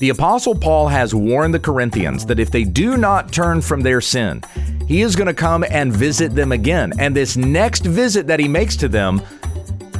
The 0.00 0.08
Apostle 0.10 0.56
Paul 0.56 0.88
has 0.88 1.14
warned 1.14 1.54
the 1.54 1.60
Corinthians 1.60 2.26
that 2.26 2.40
if 2.40 2.50
they 2.50 2.64
do 2.64 2.96
not 2.96 3.32
turn 3.32 3.60
from 3.60 3.80
their 3.80 4.00
sin, 4.00 4.42
he 4.88 5.02
is 5.02 5.14
going 5.14 5.28
to 5.28 5.34
come 5.34 5.64
and 5.70 5.92
visit 5.92 6.34
them 6.34 6.50
again. 6.50 6.92
And 6.98 7.14
this 7.14 7.36
next 7.36 7.86
visit 7.86 8.26
that 8.26 8.40
he 8.40 8.48
makes 8.48 8.74
to 8.76 8.88
them, 8.88 9.22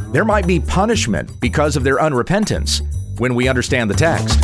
there 0.09 0.25
might 0.25 0.49
be 0.49 0.59
punishment 0.59 1.41
because 1.41 1.77
of 1.77 1.85
their 1.85 1.99
unrepentance 1.99 2.83
when 3.19 3.37
we 3.37 3.47
understand 3.47 3.89
the 3.89 3.95
text. 3.95 4.41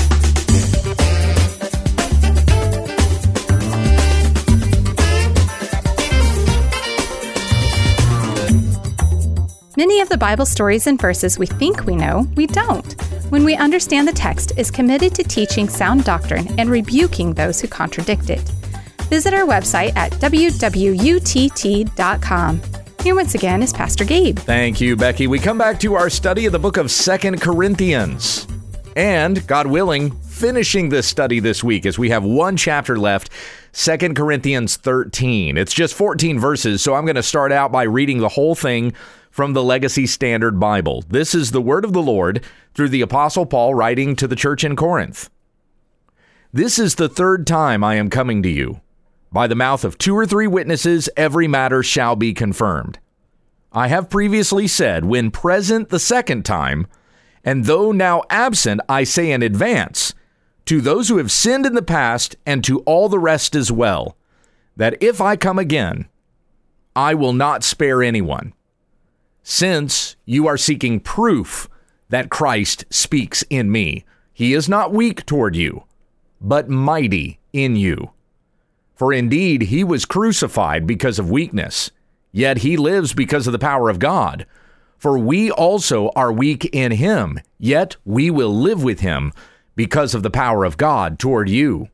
Many 9.76 10.00
of 10.00 10.08
the 10.10 10.18
Bible 10.18 10.46
stories 10.46 10.86
and 10.86 11.00
verses 11.00 11.38
we 11.38 11.46
think 11.46 11.86
we 11.86 11.96
know, 11.96 12.28
we 12.36 12.46
don't. 12.46 12.94
When 13.30 13.44
we 13.44 13.54
understand 13.54 14.06
the 14.08 14.12
text 14.12 14.52
is 14.56 14.72
committed 14.72 15.14
to 15.14 15.22
teaching 15.22 15.68
sound 15.68 16.02
doctrine 16.02 16.48
and 16.58 16.68
rebuking 16.68 17.32
those 17.32 17.60
who 17.60 17.68
contradict 17.68 18.28
it. 18.28 18.40
Visit 19.08 19.32
our 19.34 19.46
website 19.46 19.96
at 19.96 20.10
wwutt.com. 20.14 21.00
Here 23.04 23.14
once 23.14 23.36
again 23.36 23.62
is 23.62 23.72
Pastor 23.72 24.04
Gabe. 24.04 24.36
Thank 24.36 24.80
you, 24.80 24.96
Becky. 24.96 25.28
We 25.28 25.38
come 25.38 25.58
back 25.58 25.78
to 25.80 25.94
our 25.94 26.10
study 26.10 26.46
of 26.46 26.52
the 26.52 26.58
book 26.58 26.76
of 26.76 26.90
Second 26.90 27.40
Corinthians. 27.40 28.48
And, 28.96 29.46
God 29.46 29.68
willing, 29.68 30.10
finishing 30.22 30.88
this 30.88 31.06
study 31.06 31.38
this 31.38 31.62
week 31.62 31.86
as 31.86 32.00
we 32.00 32.10
have 32.10 32.24
one 32.24 32.56
chapter 32.56 32.98
left, 32.98 33.30
Second 33.70 34.16
Corinthians 34.16 34.76
13. 34.76 35.56
It's 35.56 35.72
just 35.72 35.94
14 35.94 36.40
verses, 36.40 36.82
so 36.82 36.94
I'm 36.94 37.04
going 37.04 37.14
to 37.14 37.22
start 37.22 37.52
out 37.52 37.70
by 37.70 37.84
reading 37.84 38.18
the 38.18 38.28
whole 38.28 38.56
thing 38.56 38.92
from 39.30 39.52
the 39.52 39.62
Legacy 39.62 40.06
Standard 40.06 40.58
Bible. 40.58 41.04
This 41.08 41.34
is 41.34 41.52
the 41.52 41.62
word 41.62 41.84
of 41.84 41.92
the 41.92 42.02
Lord 42.02 42.44
through 42.74 42.88
the 42.88 43.00
Apostle 43.00 43.46
Paul 43.46 43.74
writing 43.74 44.16
to 44.16 44.26
the 44.26 44.36
church 44.36 44.64
in 44.64 44.76
Corinth. 44.76 45.30
This 46.52 46.78
is 46.78 46.96
the 46.96 47.08
third 47.08 47.46
time 47.46 47.84
I 47.84 47.94
am 47.94 48.10
coming 48.10 48.42
to 48.42 48.48
you. 48.48 48.80
By 49.32 49.46
the 49.46 49.54
mouth 49.54 49.84
of 49.84 49.96
two 49.96 50.16
or 50.16 50.26
three 50.26 50.48
witnesses, 50.48 51.08
every 51.16 51.46
matter 51.46 51.82
shall 51.84 52.16
be 52.16 52.34
confirmed. 52.34 52.98
I 53.72 53.86
have 53.86 54.10
previously 54.10 54.66
said, 54.66 55.04
when 55.04 55.30
present 55.30 55.90
the 55.90 56.00
second 56.00 56.44
time, 56.44 56.88
and 57.44 57.64
though 57.66 57.92
now 57.92 58.24
absent, 58.28 58.80
I 58.88 59.04
say 59.04 59.30
in 59.30 59.44
advance, 59.44 60.12
to 60.66 60.80
those 60.80 61.08
who 61.08 61.18
have 61.18 61.30
sinned 61.30 61.66
in 61.66 61.74
the 61.74 61.82
past 61.82 62.34
and 62.44 62.64
to 62.64 62.80
all 62.80 63.08
the 63.08 63.20
rest 63.20 63.54
as 63.54 63.70
well, 63.70 64.16
that 64.76 65.00
if 65.00 65.20
I 65.20 65.36
come 65.36 65.58
again, 65.58 66.08
I 66.96 67.14
will 67.14 67.32
not 67.32 67.62
spare 67.62 68.02
anyone 68.02 68.52
since 69.50 70.14
you 70.26 70.46
are 70.46 70.56
seeking 70.56 71.00
proof 71.00 71.68
that 72.08 72.30
Christ 72.30 72.84
speaks 72.88 73.42
in 73.50 73.72
me. 73.72 74.04
He 74.32 74.54
is 74.54 74.68
not 74.68 74.92
weak 74.92 75.26
toward 75.26 75.56
you, 75.56 75.82
but 76.40 76.68
mighty 76.68 77.40
in 77.52 77.74
you. 77.74 78.12
For 78.94 79.12
indeed, 79.12 79.62
he 79.62 79.82
was 79.82 80.04
crucified 80.04 80.86
because 80.86 81.18
of 81.18 81.32
weakness, 81.32 81.90
yet 82.30 82.58
he 82.58 82.76
lives 82.76 83.12
because 83.12 83.48
of 83.48 83.52
the 83.52 83.58
power 83.58 83.90
of 83.90 83.98
God. 83.98 84.46
For 84.98 85.18
we 85.18 85.50
also 85.50 86.10
are 86.14 86.32
weak 86.32 86.66
in 86.66 86.92
him, 86.92 87.40
yet 87.58 87.96
we 88.04 88.30
will 88.30 88.54
live 88.54 88.84
with 88.84 89.00
him 89.00 89.32
because 89.74 90.14
of 90.14 90.22
the 90.22 90.30
power 90.30 90.64
of 90.64 90.76
God 90.76 91.18
toward 91.18 91.48
you. 91.48 91.88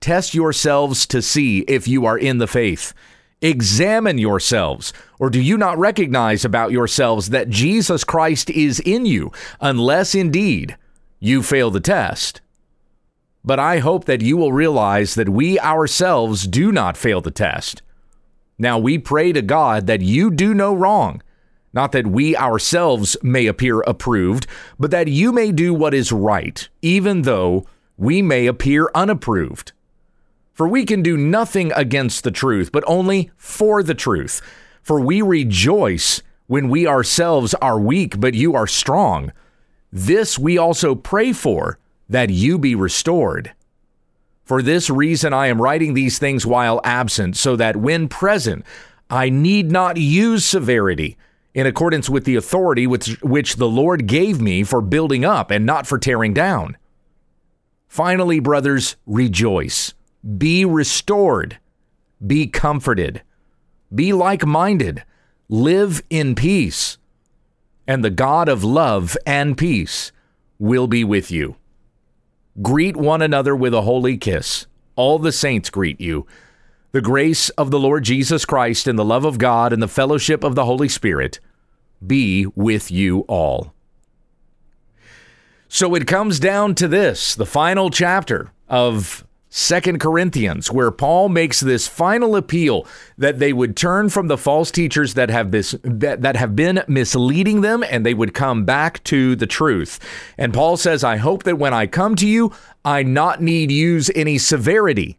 Test 0.00 0.34
yourselves 0.34 1.04
to 1.08 1.20
see 1.20 1.60
if 1.62 1.88
you 1.88 2.06
are 2.06 2.16
in 2.16 2.38
the 2.38 2.46
faith. 2.46 2.94
Examine 3.42 4.18
yourselves, 4.18 4.92
or 5.18 5.30
do 5.30 5.40
you 5.40 5.56
not 5.56 5.78
recognize 5.78 6.44
about 6.44 6.72
yourselves 6.72 7.30
that 7.30 7.48
Jesus 7.48 8.04
Christ 8.04 8.50
is 8.50 8.80
in 8.80 9.06
you, 9.06 9.32
unless 9.62 10.14
indeed 10.14 10.76
you 11.20 11.42
fail 11.42 11.70
the 11.70 11.80
test? 11.80 12.42
But 13.42 13.58
I 13.58 13.78
hope 13.78 14.04
that 14.04 14.20
you 14.20 14.36
will 14.36 14.52
realize 14.52 15.14
that 15.14 15.30
we 15.30 15.58
ourselves 15.58 16.46
do 16.46 16.70
not 16.70 16.98
fail 16.98 17.22
the 17.22 17.30
test. 17.30 17.80
Now 18.58 18.78
we 18.78 18.98
pray 18.98 19.32
to 19.32 19.40
God 19.40 19.86
that 19.86 20.02
you 20.02 20.30
do 20.30 20.52
no 20.52 20.74
wrong, 20.74 21.22
not 21.72 21.92
that 21.92 22.06
we 22.06 22.36
ourselves 22.36 23.16
may 23.22 23.46
appear 23.46 23.80
approved, 23.80 24.46
but 24.78 24.90
that 24.90 25.08
you 25.08 25.32
may 25.32 25.50
do 25.50 25.72
what 25.72 25.94
is 25.94 26.12
right, 26.12 26.68
even 26.82 27.22
though 27.22 27.66
we 27.96 28.20
may 28.20 28.46
appear 28.46 28.90
unapproved. 28.94 29.72
For 30.60 30.68
we 30.68 30.84
can 30.84 31.00
do 31.00 31.16
nothing 31.16 31.72
against 31.72 32.22
the 32.22 32.30
truth, 32.30 32.70
but 32.70 32.84
only 32.86 33.30
for 33.38 33.82
the 33.82 33.94
truth. 33.94 34.42
For 34.82 35.00
we 35.00 35.22
rejoice 35.22 36.20
when 36.48 36.68
we 36.68 36.86
ourselves 36.86 37.54
are 37.62 37.80
weak, 37.80 38.20
but 38.20 38.34
you 38.34 38.54
are 38.54 38.66
strong. 38.66 39.32
This 39.90 40.38
we 40.38 40.58
also 40.58 40.94
pray 40.94 41.32
for, 41.32 41.78
that 42.10 42.28
you 42.28 42.58
be 42.58 42.74
restored. 42.74 43.54
For 44.44 44.60
this 44.60 44.90
reason 44.90 45.32
I 45.32 45.46
am 45.46 45.62
writing 45.62 45.94
these 45.94 46.18
things 46.18 46.44
while 46.44 46.82
absent, 46.84 47.38
so 47.38 47.56
that 47.56 47.76
when 47.76 48.06
present 48.06 48.62
I 49.08 49.30
need 49.30 49.72
not 49.72 49.96
use 49.96 50.44
severity, 50.44 51.16
in 51.54 51.66
accordance 51.66 52.10
with 52.10 52.26
the 52.26 52.36
authority 52.36 52.86
which, 52.86 53.18
which 53.22 53.56
the 53.56 53.66
Lord 53.66 54.06
gave 54.06 54.42
me 54.42 54.64
for 54.64 54.82
building 54.82 55.24
up 55.24 55.50
and 55.50 55.64
not 55.64 55.86
for 55.86 55.96
tearing 55.96 56.34
down. 56.34 56.76
Finally, 57.88 58.40
brothers, 58.40 58.96
rejoice 59.06 59.94
be 60.36 60.64
restored, 60.64 61.58
be 62.24 62.46
comforted, 62.46 63.22
be 63.94 64.12
like 64.12 64.44
minded, 64.44 65.04
live 65.48 66.02
in 66.10 66.34
peace, 66.34 66.98
and 67.86 68.04
the 68.04 68.10
God 68.10 68.48
of 68.48 68.62
love 68.62 69.16
and 69.26 69.56
peace 69.56 70.12
will 70.58 70.86
be 70.86 71.02
with 71.02 71.30
you. 71.30 71.56
Greet 72.62 72.96
one 72.96 73.22
another 73.22 73.56
with 73.56 73.72
a 73.74 73.82
holy 73.82 74.16
kiss. 74.16 74.66
All 74.96 75.18
the 75.18 75.32
saints 75.32 75.70
greet 75.70 76.00
you. 76.00 76.26
The 76.92 77.00
grace 77.00 77.48
of 77.50 77.70
the 77.70 77.78
Lord 77.78 78.04
Jesus 78.04 78.44
Christ 78.44 78.86
and 78.86 78.98
the 78.98 79.04
love 79.04 79.24
of 79.24 79.38
God 79.38 79.72
and 79.72 79.82
the 79.82 79.88
fellowship 79.88 80.44
of 80.44 80.54
the 80.54 80.64
Holy 80.64 80.88
Spirit 80.88 81.40
be 82.04 82.46
with 82.54 82.90
you 82.90 83.20
all. 83.20 83.72
So 85.68 85.94
it 85.94 86.06
comes 86.06 86.40
down 86.40 86.74
to 86.76 86.88
this 86.88 87.34
the 87.34 87.46
final 87.46 87.90
chapter 87.90 88.50
of 88.68 89.24
Second 89.52 89.98
Corinthians, 89.98 90.70
where 90.70 90.92
Paul 90.92 91.28
makes 91.28 91.58
this 91.58 91.88
final 91.88 92.36
appeal 92.36 92.86
that 93.18 93.40
they 93.40 93.52
would 93.52 93.76
turn 93.76 94.08
from 94.08 94.28
the 94.28 94.38
false 94.38 94.70
teachers 94.70 95.14
that 95.14 95.28
have 95.28 95.50
this 95.50 95.74
that, 95.82 96.22
that 96.22 96.36
have 96.36 96.54
been 96.54 96.84
misleading 96.86 97.60
them 97.60 97.82
and 97.82 98.06
they 98.06 98.14
would 98.14 98.32
come 98.32 98.64
back 98.64 99.02
to 99.04 99.34
the 99.34 99.48
truth. 99.48 99.98
And 100.38 100.54
Paul 100.54 100.76
says, 100.76 101.02
I 101.02 101.16
hope 101.16 101.42
that 101.42 101.58
when 101.58 101.74
I 101.74 101.88
come 101.88 102.14
to 102.16 102.28
you, 102.28 102.52
I 102.84 103.02
not 103.02 103.42
need 103.42 103.72
use 103.72 104.08
any 104.14 104.38
severity. 104.38 105.18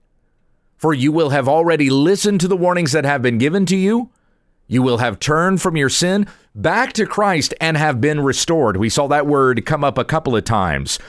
For 0.78 0.94
you 0.94 1.12
will 1.12 1.32
have 1.32 1.50
already 1.50 1.90
listened 1.90 2.40
to 2.40 2.48
the 2.48 2.58
warnings 2.58 2.94
that 2.94 3.04
have 3.04 3.22
been 3.22 3.38
given 3.38 3.66
to 3.66 3.76
you. 3.76 4.12
You 4.66 4.82
will 4.82 5.00
have 5.00 5.20
turned 5.20 5.62
from 5.62 5.76
your 5.76 5.90
sin 5.90 6.26
back 6.56 6.94
to 6.94 7.06
Christ 7.06 7.54
and 7.60 7.76
have 7.76 8.00
been 8.00 8.22
restored. 8.22 8.78
We 8.78 8.88
saw 8.88 9.08
that 9.10 9.28
word 9.28 9.66
come 9.66 9.84
up 9.84 9.98
a 9.98 10.06
couple 10.06 10.38
of 10.38 10.46
times. 10.46 11.00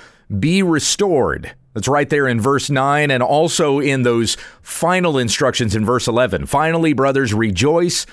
Be 0.40 0.60
restored. 0.60 1.54
That's 1.74 1.88
right 1.88 2.08
there 2.08 2.28
in 2.28 2.40
verse 2.40 2.68
9 2.68 3.10
and 3.10 3.22
also 3.22 3.80
in 3.80 4.02
those 4.02 4.36
final 4.60 5.18
instructions 5.18 5.74
in 5.74 5.84
verse 5.84 6.06
11. 6.06 6.46
Finally, 6.46 6.92
brothers, 6.92 7.32
rejoice, 7.32 8.04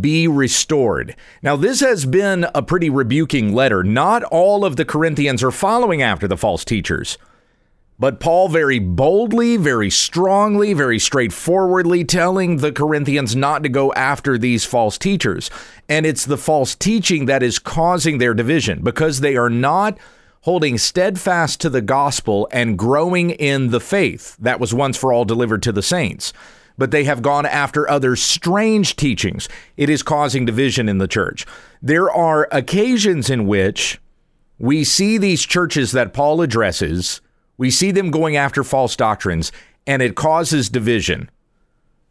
be 0.00 0.26
restored. 0.26 1.14
Now, 1.42 1.56
this 1.56 1.80
has 1.80 2.06
been 2.06 2.46
a 2.54 2.62
pretty 2.62 2.90
rebuking 2.90 3.54
letter. 3.54 3.84
Not 3.84 4.24
all 4.24 4.64
of 4.64 4.76
the 4.76 4.84
Corinthians 4.84 5.42
are 5.42 5.50
following 5.50 6.02
after 6.02 6.26
the 6.26 6.36
false 6.36 6.64
teachers. 6.64 7.18
But 7.96 8.18
Paul 8.18 8.48
very 8.48 8.80
boldly, 8.80 9.56
very 9.56 9.88
strongly, 9.88 10.72
very 10.72 10.98
straightforwardly 10.98 12.02
telling 12.02 12.56
the 12.56 12.72
Corinthians 12.72 13.36
not 13.36 13.62
to 13.62 13.68
go 13.68 13.92
after 13.92 14.36
these 14.36 14.64
false 14.64 14.98
teachers. 14.98 15.48
And 15.88 16.04
it's 16.04 16.24
the 16.24 16.36
false 16.36 16.74
teaching 16.74 17.26
that 17.26 17.42
is 17.42 17.60
causing 17.60 18.18
their 18.18 18.34
division 18.34 18.82
because 18.82 19.20
they 19.20 19.36
are 19.36 19.50
not 19.50 19.96
holding 20.44 20.76
steadfast 20.76 21.58
to 21.58 21.70
the 21.70 21.80
gospel 21.80 22.46
and 22.52 22.78
growing 22.78 23.30
in 23.30 23.70
the 23.70 23.80
faith 23.80 24.36
that 24.38 24.60
was 24.60 24.74
once 24.74 24.94
for 24.94 25.10
all 25.10 25.24
delivered 25.24 25.62
to 25.62 25.72
the 25.72 25.82
saints. 25.82 26.34
But 26.76 26.90
they 26.90 27.04
have 27.04 27.22
gone 27.22 27.46
after 27.46 27.88
other 27.88 28.14
strange 28.14 28.94
teachings. 28.94 29.48
It 29.78 29.88
is 29.88 30.02
causing 30.02 30.44
division 30.44 30.86
in 30.86 30.98
the 30.98 31.08
church. 31.08 31.46
There 31.80 32.10
are 32.10 32.46
occasions 32.52 33.30
in 33.30 33.46
which 33.46 33.98
we 34.58 34.84
see 34.84 35.16
these 35.16 35.46
churches 35.46 35.92
that 35.92 36.12
Paul 36.12 36.42
addresses, 36.42 37.22
we 37.56 37.70
see 37.70 37.90
them 37.90 38.10
going 38.10 38.36
after 38.36 38.62
false 38.62 38.96
doctrines, 38.96 39.50
and 39.86 40.02
it 40.02 40.14
causes 40.14 40.68
division. 40.68 41.30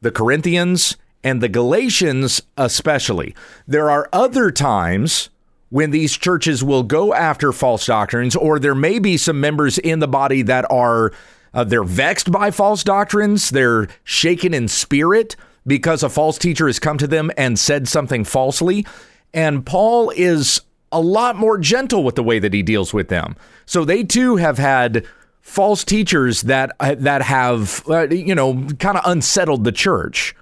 The 0.02 0.12
Corinthians 0.12 0.98
and 1.24 1.40
the 1.40 1.50
Galatians, 1.50 2.42
especially. 2.58 3.36
There 3.68 3.92
are 3.92 4.10
other 4.12 4.50
times 4.50 5.30
when 5.74 5.90
these 5.90 6.16
churches 6.16 6.64
will 6.64 6.84
go 6.84 7.16
after 7.16 7.52
false 7.52 7.88
doctrines, 7.88 8.36
or 8.36 8.60
there 8.60 8.76
may 8.76 9.00
be 9.00 9.18
some 9.18 9.42
members 9.42 9.80
in 9.80 9.98
the 9.98 10.08
body 10.08 10.44
that 10.44 10.70
are 10.70 11.12
uh, 11.52 11.64
they're 11.64 11.84
vexed 11.84 12.32
by 12.32 12.52
false 12.52 12.84
doctrines, 12.84 13.50
they're 13.50 13.88
shaken 14.04 14.54
in 14.54 14.68
spirit 14.68 15.36
because 15.66 16.04
a 16.04 16.10
false 16.10 16.38
teacher 16.38 16.68
has 16.68 16.78
come 16.78 17.00
to 17.00 17.08
them 17.08 17.32
and 17.38 17.58
said 17.58 17.88
something 17.88 18.24
falsely, 18.24 18.86
and 19.34 19.66
Paul 19.66 20.12
is 20.12 20.62
a 20.92 21.02
lot 21.02 21.38
more 21.38 21.58
gentle 21.58 22.04
with 22.04 22.14
the 22.14 22.24
way 22.24 22.38
that 22.38 22.54
he 22.54 22.62
deals 22.62 22.94
with 22.94 23.08
them. 23.08 23.36
So 23.66 23.84
they 23.84 24.04
too 24.04 24.36
have 24.36 24.60
had 24.60 25.08
false 25.42 25.84
teachers 25.84 26.44
that 26.44 26.72
uh, 26.82 26.94
that 27.00 27.24
have 27.24 27.82
uh, 27.90 28.10
you 28.10 28.36
know 28.36 28.68
kind 28.78 28.96
of 28.96 29.02
unsettled 29.06 29.64
the 29.64 29.72
church 29.72 30.36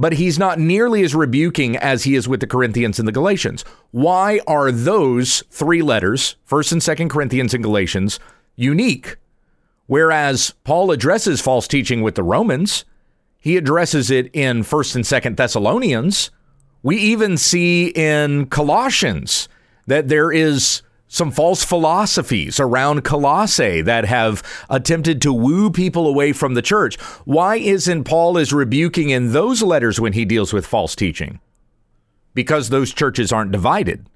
but 0.00 0.14
he's 0.14 0.38
not 0.38 0.58
nearly 0.58 1.02
as 1.02 1.14
rebuking 1.14 1.76
as 1.76 2.04
he 2.04 2.14
is 2.14 2.26
with 2.26 2.40
the 2.40 2.46
Corinthians 2.46 2.98
and 2.98 3.06
the 3.06 3.12
Galatians. 3.12 3.66
Why 3.90 4.40
are 4.46 4.72
those 4.72 5.44
three 5.50 5.82
letters, 5.82 6.36
1st 6.48 6.72
and 6.72 6.80
2nd 6.80 7.10
Corinthians 7.10 7.52
and 7.52 7.62
Galatians, 7.62 8.18
unique? 8.56 9.16
Whereas 9.88 10.54
Paul 10.64 10.90
addresses 10.90 11.42
false 11.42 11.68
teaching 11.68 12.00
with 12.00 12.14
the 12.14 12.22
Romans, 12.22 12.86
he 13.38 13.58
addresses 13.58 14.10
it 14.10 14.30
in 14.32 14.62
1st 14.62 14.94
and 14.96 15.04
2nd 15.04 15.36
Thessalonians. 15.36 16.30
We 16.82 16.96
even 16.96 17.36
see 17.36 17.88
in 17.88 18.46
Colossians 18.46 19.50
that 19.86 20.08
there 20.08 20.32
is 20.32 20.80
some 21.10 21.32
false 21.32 21.64
philosophies 21.64 22.60
around 22.60 23.02
Colossae 23.02 23.82
that 23.82 24.04
have 24.04 24.44
attempted 24.70 25.20
to 25.20 25.32
woo 25.32 25.68
people 25.68 26.06
away 26.06 26.32
from 26.32 26.54
the 26.54 26.62
church. 26.62 26.98
Why 27.24 27.56
isn't 27.56 28.04
Paul 28.04 28.38
as 28.38 28.52
rebuking 28.52 29.10
in 29.10 29.32
those 29.32 29.60
letters 29.60 30.00
when 30.00 30.12
he 30.12 30.24
deals 30.24 30.52
with 30.52 30.64
false 30.64 30.94
teaching? 30.94 31.40
Because 32.32 32.68
those 32.68 32.94
churches 32.94 33.32
aren't 33.32 33.50
divided. 33.50 34.06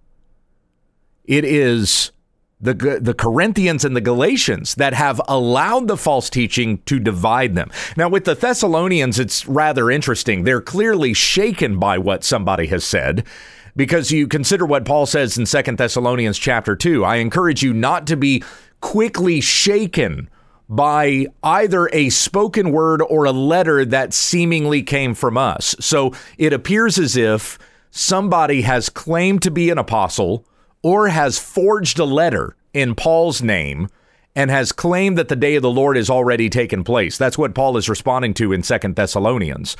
It 1.25 1.45
is 1.45 2.13
the 2.61 2.75
the 2.75 3.15
Corinthians 3.15 3.85
and 3.85 3.97
the 3.97 4.01
Galatians 4.01 4.77
that 4.77 4.95
have 4.95 5.21
allowed 5.27 5.89
the 5.89 5.97
false 5.97 6.31
teaching 6.31 6.79
to 6.87 7.01
divide 7.01 7.57
them. 7.57 7.73
Now 7.97 8.09
with 8.09 8.25
the 8.25 8.37
Thessalonians 8.37 9.19
it's 9.19 9.49
rather 9.49 9.91
interesting. 9.91 10.45
They're 10.45 10.61
clearly 10.61 11.13
shaken 11.13 11.81
by 11.81 11.99
what 11.99 12.23
somebody 12.23 12.69
has 12.69 12.85
said 12.85 13.27
because 13.77 14.11
you 14.11 14.29
consider 14.29 14.65
what 14.67 14.85
Paul 14.85 15.07
says 15.07 15.37
in 15.37 15.47
Second 15.47 15.79
Thessalonians 15.79 16.39
chapter 16.39 16.77
2. 16.77 17.05
I 17.05 17.17
encourage 17.17 17.63
you 17.63 17.73
not 17.73 18.07
to 18.09 18.17
be 18.17 18.43
quickly 18.81 19.41
shaken 19.41 20.29
by 20.69 21.27
either 21.43 21.89
a 21.93 22.11
spoken 22.11 22.71
word 22.73 23.03
or 23.03 23.25
a 23.25 23.33
letter 23.33 23.85
that 23.85 24.15
seemingly 24.15 24.83
came 24.83 25.15
from 25.15 25.37
us. 25.37 25.75
So 25.81 26.13
it 26.39 26.53
appears 26.53 26.99
as 26.99 27.17
if 27.17 27.59
somebody 27.91 28.63
has 28.63 28.89
claimed 28.89 29.43
to 29.43 29.51
be 29.51 29.71
an 29.71 29.79
apostle 29.79 30.47
or 30.83 31.09
has 31.09 31.39
forged 31.39 31.99
a 31.99 32.05
letter 32.05 32.57
in 32.73 32.95
Paul's 32.95 33.43
name 33.43 33.89
and 34.35 34.51
has 34.51 34.73
claimed 34.73 35.17
that 35.19 35.29
the 35.29 35.37
day 35.37 35.55
of 35.55 35.63
the 35.63 35.71
Lord 35.71 35.97
has 35.97 36.11
already 36.11 36.51
taken 36.51 36.83
place. 36.83 37.17
That's 37.17 37.39
what 37.39 37.55
Paul 37.55 37.77
is 37.77 37.89
responding 37.89 38.35
to 38.35 38.53
in 38.53 38.63
Second 38.63 38.97
Thessalonians. 38.97 39.77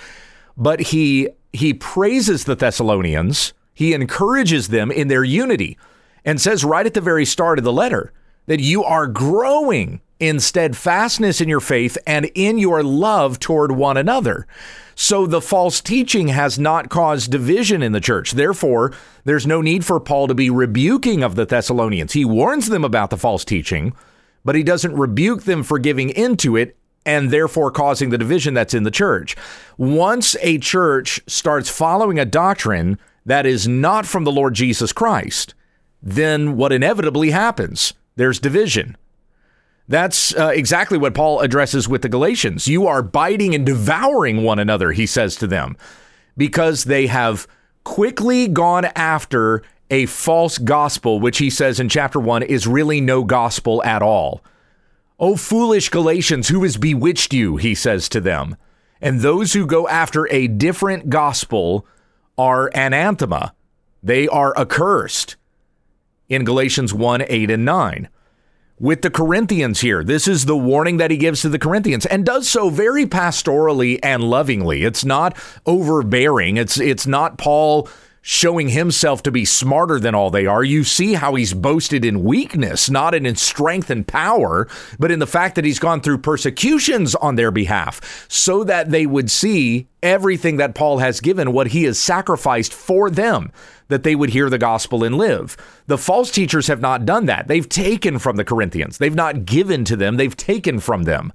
But 0.57 0.81
he 0.81 1.29
he 1.53 1.75
praises 1.75 2.45
the 2.45 2.55
Thessalonians 2.55 3.53
he 3.75 3.93
encourages 3.93 4.69
them 4.69 4.91
in 4.91 5.09
their 5.09 5.25
unity 5.25 5.77
and 6.25 6.41
says 6.41 6.65
right 6.65 6.87
at 6.87 6.95
the 6.95 7.01
very 7.01 7.25
start 7.25 7.59
of 7.59 7.65
the 7.65 7.73
letter 7.73 8.13
that 8.47 8.61
you 8.61 8.85
are 8.85 9.07
growing 9.07 10.01
in 10.21 10.39
steadfastness 10.41 11.41
in 11.41 11.49
your 11.49 11.61
faith 11.61 11.99
and 12.07 12.31
in 12.35 12.59
your 12.59 12.83
love 12.83 13.39
toward 13.41 13.73
one 13.73 13.97
another. 13.97 14.47
So 14.95 15.27
the 15.27 15.41
false 15.41 15.81
teaching 15.81 16.29
has 16.29 16.59
not 16.59 16.89
caused 16.89 17.31
division 17.31 17.83
in 17.83 17.93
the 17.93 18.01
church. 18.01 18.33
Therefore, 18.33 18.93
there's 19.25 19.47
no 19.47 19.61
need 19.61 19.85
for 19.85 19.99
Paul 19.99 20.29
to 20.29 20.35
be 20.35 20.51
rebuking 20.51 21.25
of 21.25 21.35
the 21.35 21.47
Thessalonians. 21.47 22.13
He 22.13 22.25
warns 22.25 22.69
them 22.69 22.85
about 22.85 23.11
the 23.11 23.17
false 23.17 23.45
teaching, 23.45 23.95
but 24.45 24.55
he 24.55 24.63
doesn't 24.63 24.97
rebuke 24.97 25.43
them 25.43 25.63
for 25.63 25.79
giving 25.79 26.11
into 26.11 26.57
it 26.57 26.77
and 27.05 27.31
therefore 27.31 27.71
causing 27.71 28.11
the 28.11 28.19
division 28.19 28.55
that's 28.55 28.73
in 28.73 28.85
the 28.85 28.91
church. 28.91 29.37
Once 29.77 30.37
a 30.41 30.59
church 30.59 31.21
starts 31.27 31.69
following 31.69 32.19
a 32.19 32.25
doctrine 32.25 32.99
that 33.25 33.47
is 33.47 33.67
not 33.67 34.07
from 34.07 34.25
the 34.25 34.33
Lord 34.33 34.55
Jesus 34.55 34.93
Christ, 34.93 35.55
then 36.03 36.57
what 36.57 36.73
inevitably 36.73 37.31
happens? 37.31 37.95
There's 38.17 38.39
division. 38.39 38.97
That's 39.89 40.35
uh, 40.35 40.49
exactly 40.55 40.97
what 40.97 41.15
Paul 41.15 41.41
addresses 41.41 41.89
with 41.89 42.03
the 42.03 42.09
Galatians. 42.09 42.69
You 42.69 42.87
are 42.87 43.03
biting 43.03 43.55
and 43.55 43.67
devouring 43.67 44.43
one 44.43 44.59
another, 44.59 44.93
he 44.93 45.07
says 45.07 45.37
to 45.37 45.47
them, 45.47 45.77
because 46.37 46.85
they 46.85 47.07
have 47.07 47.47
quickly 47.85 48.49
gone 48.49 48.87
after 48.97 49.63
a 49.91 50.07
false 50.07 50.57
gospel, 50.57 51.21
which 51.21 51.39
he 51.39 51.51
says 51.51 51.79
in 51.79 51.89
chapter 51.89 52.19
1 52.19 52.43
is 52.43 52.67
really 52.67 53.01
no 53.01 53.25
gospel 53.25 53.83
at 53.85 54.03
all. 54.03 54.43
O 55.21 55.37
foolish 55.37 55.91
Galatians, 55.91 56.49
who 56.49 56.63
has 56.63 56.77
bewitched 56.77 57.33
you, 57.33 57.57
he 57.57 57.75
says 57.75 58.09
to 58.09 58.21
them. 58.21 58.57
And 59.01 59.21
those 59.21 59.53
who 59.53 59.67
go 59.67 59.87
after 59.89 60.27
a 60.33 60.49
different 60.49 61.11
gospel 61.11 61.87
are 62.37 62.71
anathema. 62.75 63.55
They 64.03 64.29
are 64.29 64.57
accursed 64.57 65.37
in 66.29 66.45
Galatians 66.45 66.93
1 66.93 67.25
8 67.27 67.51
and 67.51 67.65
9. 67.65 68.09
With 68.81 69.03
the 69.03 69.11
Corinthians 69.11 69.81
here, 69.81 70.03
this 70.03 70.27
is 70.27 70.47
the 70.47 70.57
warning 70.57 70.97
that 70.97 71.13
he 71.13 71.17
gives 71.17 71.43
to 71.43 71.49
the 71.49 71.61
Corinthians 71.61 72.07
and 72.07 72.27
does 72.27 72.49
so 72.49 72.71
very 72.71 73.07
pastorally 73.07 74.01
and 74.03 74.25
lovingly. 74.25 74.83
It's 74.83 75.05
not 75.05 75.37
overbearing. 75.65 76.57
It's 76.57 76.79
it's 76.81 77.07
not 77.07 77.39
Paul 77.39 77.89
showing 78.27 78.71
himself 78.71 79.23
to 79.23 79.31
be 79.31 79.45
smarter 79.45 80.01
than 80.01 80.15
all 80.15 80.31
they 80.31 80.47
are. 80.47 80.65
You 80.65 80.83
see 80.83 81.13
how 81.13 81.35
he's 81.35 81.53
boasted 81.53 82.07
in 82.07 82.25
weakness, 82.25 82.89
not 82.89 83.15
in 83.15 83.37
strength 83.37 83.91
and 83.91 84.09
power, 84.09 84.67
but 84.99 85.11
in 85.11 85.19
the 85.19 85.27
fact 85.27 85.57
that 85.57 85.65
he's 85.67 85.79
gone 85.79 86.01
through 86.01 86.17
persecutions 86.17 87.15
on 87.15 87.35
their 87.35 87.51
behalf 87.51 88.27
so 88.31 88.65
that 88.65 88.91
they 88.91 89.05
would 89.05 89.31
see 89.31 89.89
everything 90.03 90.57
that 90.57 90.75
Paul 90.75 90.99
has 90.99 91.21
given, 91.21 91.53
what 91.53 91.69
he 91.69 91.85
has 91.85 91.99
sacrificed 91.99 92.73
for 92.73 93.11
them, 93.11 93.53
that 93.89 94.05
they 94.05 94.15
would 94.15 94.31
hear 94.31 94.49
the 94.49 94.57
gospel 94.57 95.05
and 95.05 95.19
live. 95.19 95.55
The 95.87 95.99
false 95.99 96.31
teachers 96.31 96.69
have 96.69 96.81
not 96.81 97.05
done 97.05 97.27
that. 97.27 97.47
They've 97.47 97.69
taken 97.69 98.19
from 98.19 98.37
the 98.37 98.45
Corinthians, 98.45 98.97
they've 98.97 99.15
not 99.15 99.45
given 99.45 99.85
to 99.85 99.97
them, 99.97 100.17
they've 100.17 100.35
taken 100.35 100.81
from 100.81 101.03
them 101.03 101.31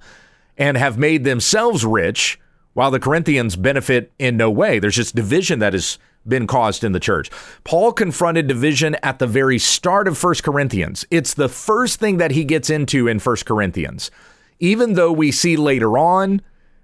and 0.58 0.76
have 0.76 0.98
made 0.98 1.22
themselves 1.22 1.86
rich 1.86 2.40
while 2.72 2.90
the 2.90 2.98
Corinthians 2.98 3.54
benefit 3.54 4.10
in 4.18 4.36
no 4.36 4.50
way. 4.50 4.80
There's 4.80 4.96
just 4.96 5.14
division 5.14 5.60
that 5.60 5.72
is 5.72 5.96
been 6.26 6.46
caused 6.46 6.84
in 6.84 6.92
the 6.92 7.00
church. 7.00 7.30
Paul 7.64 7.92
confronted 7.92 8.46
division 8.46 8.96
at 9.02 9.18
the 9.18 9.26
very 9.26 9.58
start 9.58 10.06
of 10.06 10.22
1 10.22 10.34
Corinthians. 10.42 11.04
It's 11.10 11.34
the 11.34 11.48
first 11.48 11.98
thing 11.98 12.18
that 12.18 12.32
he 12.32 12.44
gets 12.44 12.70
into 12.70 13.08
in 13.08 13.18
1 13.18 13.36
Corinthians. 13.46 14.10
Even 14.58 14.94
though 14.94 15.12
we 15.12 15.32
see 15.32 15.56
later 15.56 15.96
on 15.96 16.42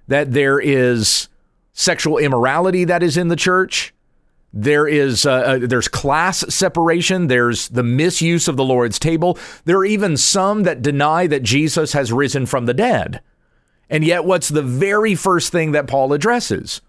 that 0.09 0.33
there 0.33 0.59
is 0.59 1.29
sexual 1.73 2.19
immorality 2.19 2.85
that 2.85 3.03
is 3.03 3.17
in 3.17 3.29
the 3.29 3.37
church, 3.37 3.93
there 4.53 4.88
is 4.88 5.27
uh, 5.27 5.33
uh, 5.33 5.59
there's 5.61 5.88
class 5.88 6.38
separation. 6.55 7.27
There's 7.27 7.69
the 7.69 7.83
misuse 7.83 8.49
of 8.49 8.56
the 8.56 8.65
Lord's 8.65 8.99
table. 8.99 9.38
There 9.67 9.77
are 9.77 9.85
even 9.85 10.17
some 10.17 10.62
that 10.62 10.81
deny 10.81 11.27
that 11.27 11.43
Jesus 11.43 11.93
has 11.93 12.11
risen 12.11 12.47
from 12.47 12.65
the 12.65 12.73
dead. 12.73 13.21
And 13.90 14.02
yet, 14.02 14.25
what's 14.25 14.49
the 14.49 14.62
very 14.62 15.14
first 15.14 15.52
thing 15.52 15.73
that 15.73 15.87
Paul 15.87 16.14
addresses? 16.14 16.81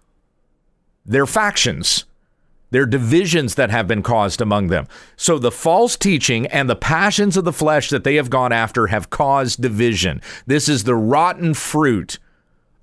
Their 1.04 1.26
factions. 1.26 2.06
There 2.70 2.82
are 2.82 2.86
divisions 2.86 3.54
that 3.54 3.70
have 3.70 3.88
been 3.88 4.02
caused 4.02 4.40
among 4.40 4.66
them. 4.66 4.86
So 5.16 5.38
the 5.38 5.50
false 5.50 5.96
teaching 5.96 6.46
and 6.48 6.68
the 6.68 6.76
passions 6.76 7.36
of 7.36 7.44
the 7.44 7.52
flesh 7.52 7.88
that 7.90 8.04
they 8.04 8.16
have 8.16 8.30
gone 8.30 8.52
after 8.52 8.88
have 8.88 9.10
caused 9.10 9.62
division. 9.62 10.20
This 10.46 10.68
is 10.68 10.84
the 10.84 10.94
rotten 10.94 11.54
fruit 11.54 12.18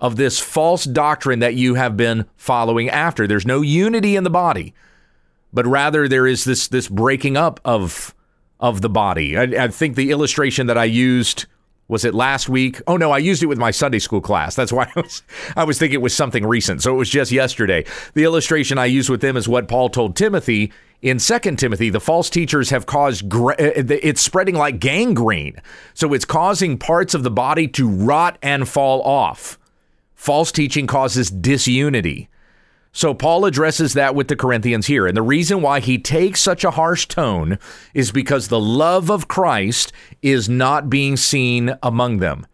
of 0.02 0.16
this 0.16 0.40
false 0.40 0.86
doctrine 0.86 1.40
that 1.40 1.56
you 1.56 1.76
have 1.76 1.96
been 1.96 2.26
following 2.36 2.90
after. 2.90 3.28
There's 3.28 3.46
no 3.46 3.62
unity 3.62 4.16
in 4.16 4.24
the 4.24 4.30
body, 4.30 4.74
but 5.54 5.66
rather 5.66 6.08
there 6.08 6.28
is 6.28 6.44
this 6.44 6.68
this 6.68 6.88
breaking 6.88 7.38
up 7.38 7.60
of 7.64 8.14
of 8.60 8.82
the 8.82 8.90
body. 8.90 9.38
I, 9.38 9.44
I 9.44 9.68
think 9.68 9.96
the 9.96 10.12
illustration 10.12 10.68
that 10.68 10.78
I 10.78 10.86
used 10.86 11.46
was 11.88 12.04
it 12.04 12.16
last 12.16 12.50
week? 12.50 12.82
Oh 12.88 12.98
no, 12.98 13.12
I 13.12 13.20
used 13.20 13.44
it 13.44 13.48
with 13.48 13.58
my 13.58 13.72
Sunday 13.72 14.00
school 14.00 14.22
class. 14.22 14.56
That's 14.56 14.72
why 14.72 14.92
I 14.96 15.00
was 15.00 15.24
I 15.56 15.64
was 15.64 15.78
thinking 15.78 15.96
it 15.96 16.04
was 16.04 16.16
something 16.16 16.46
recent. 16.46 16.82
So 16.82 16.94
it 16.94 16.98
was 16.98 17.10
just 17.10 17.32
yesterday. 17.32 17.86
The 18.14 18.24
illustration 18.24 18.78
I 18.78 18.86
used 18.86 19.10
with 19.10 19.22
them 19.22 19.38
is 19.38 19.48
what 19.48 19.68
Paul 19.68 19.90
told 19.90 20.16
Timothy 20.16 20.72
in 21.02 21.20
2 21.20 21.40
Timothy. 21.56 21.90
The 21.90 22.00
false 22.00 22.30
teachers 22.30 22.72
have 22.72 22.86
caused 22.86 23.32
uh, 23.34 23.54
it's 23.60 24.22
spreading 24.22 24.56
like 24.56 24.80
gangrene. 24.80 25.62
So 25.94 26.14
it's 26.14 26.26
causing 26.26 26.78
parts 26.78 27.14
of 27.14 27.24
the 27.24 27.32
body 27.32 27.68
to 27.70 27.88
rot 27.88 28.38
and 28.42 28.68
fall 28.68 29.02
off. 29.04 29.60
False 30.16 30.52
teaching 30.52 30.88
causes 30.88 31.30
disunity. 31.30 32.30
So 32.96 33.14
Paul 33.14 33.44
addresses 33.44 33.94
that 33.96 34.16
with 34.16 34.30
the 34.30 34.38
Corinthians 34.38 34.88
here. 34.88 35.06
And 35.06 35.18
the 35.18 35.22
reason 35.22 35.62
why 35.62 35.82
he 35.82 35.98
takes 35.98 36.40
such 36.40 36.64
a 36.64 36.72
harsh 36.72 37.08
tone 37.08 37.60
is 37.94 38.14
because 38.14 38.48
the 38.48 38.60
love 38.60 39.12
of 39.12 39.28
Christ 39.28 39.92
is 40.22 40.48
not 40.48 40.90
being 40.90 41.18
seen 41.18 41.76
among 41.84 42.20
them. 42.20 42.48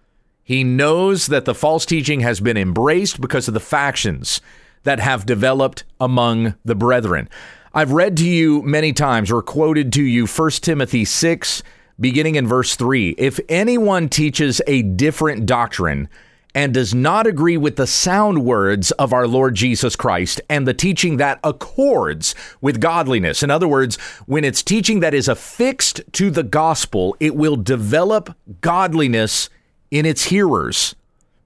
He 0.44 0.64
knows 0.64 1.28
that 1.28 1.46
the 1.46 1.54
false 1.54 1.86
teaching 1.86 2.22
has 2.22 2.40
been 2.40 2.58
embraced 2.58 3.22
because 3.22 3.48
of 3.48 3.54
the 3.54 3.60
factions 3.60 4.42
that 4.82 5.00
have 5.00 5.28
developed 5.28 5.84
among 6.00 6.56
the 6.66 6.74
brethren. 6.74 7.30
I've 7.72 7.92
read 7.92 8.18
to 8.18 8.28
you 8.28 8.64
many 8.64 8.94
times 8.94 9.32
or 9.32 9.44
quoted 9.44 9.94
to 9.94 10.04
you 10.04 10.26
1 10.26 10.50
Timothy 10.54 11.06
6, 11.06 11.62
beginning 12.00 12.34
in 12.34 12.48
verse 12.48 12.76
3. 12.76 13.12
If 13.12 13.40
anyone 13.48 14.10
teaches 14.10 14.60
a 14.66 14.82
different 14.82 15.46
doctrine, 15.46 16.10
and 16.54 16.74
does 16.74 16.94
not 16.94 17.26
agree 17.26 17.58
with 17.58 17.78
the 17.78 17.88
sound 17.88 18.44
words 18.44 18.92
of 18.92 19.14
our 19.14 19.28
Lord 19.28 19.56
Jesus 19.56 19.96
Christ 19.96 20.42
and 20.50 20.68
the 20.68 20.74
teaching 20.74 21.18
that 21.18 21.40
accords 21.44 22.36
with 22.60 22.82
godliness. 22.82 23.42
In 23.42 23.50
other 23.50 23.68
words, 23.68 23.96
when 24.26 24.44
it's 24.44 24.62
teaching 24.62 25.00
that 25.00 25.14
is 25.14 25.28
affixed 25.28 26.02
to 26.14 26.30
the 26.30 26.44
gospel, 26.44 27.16
it 27.20 27.36
will 27.36 27.56
develop 27.56 28.36
godliness 28.60 29.50
in 29.92 30.06
its 30.06 30.26
hearers. 30.26 30.96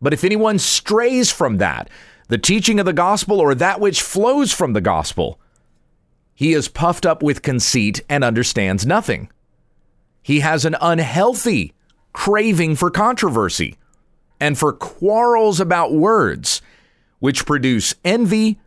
But 0.02 0.14
if 0.14 0.24
anyone 0.24 0.60
strays 0.60 1.32
from 1.32 1.58
that, 1.58 1.90
the 2.28 2.38
teaching 2.38 2.80
of 2.80 2.86
the 2.86 2.94
gospel 2.94 3.40
or 3.40 3.54
that 3.56 3.80
which 3.80 4.02
flows 4.02 4.52
from 4.52 4.74
the 4.74 4.82
gospel, 4.82 5.40
he 6.34 6.54
is 6.54 6.68
puffed 6.68 7.06
up 7.06 7.22
with 7.22 7.44
conceit 7.44 8.02
and 8.10 8.24
understands 8.24 8.86
nothing. 8.86 9.30
He 10.24 10.40
has 10.40 10.66
an 10.66 10.76
unhealthy 10.82 11.74
craving 12.12 12.76
for 12.76 12.90
controversy 12.90 13.78
and 14.40 14.58
for 14.58 14.74
quarrels 14.74 15.60
about 15.60 15.94
words, 15.94 16.62
which 17.20 17.46
produce 17.46 17.96
envy, 18.04 18.60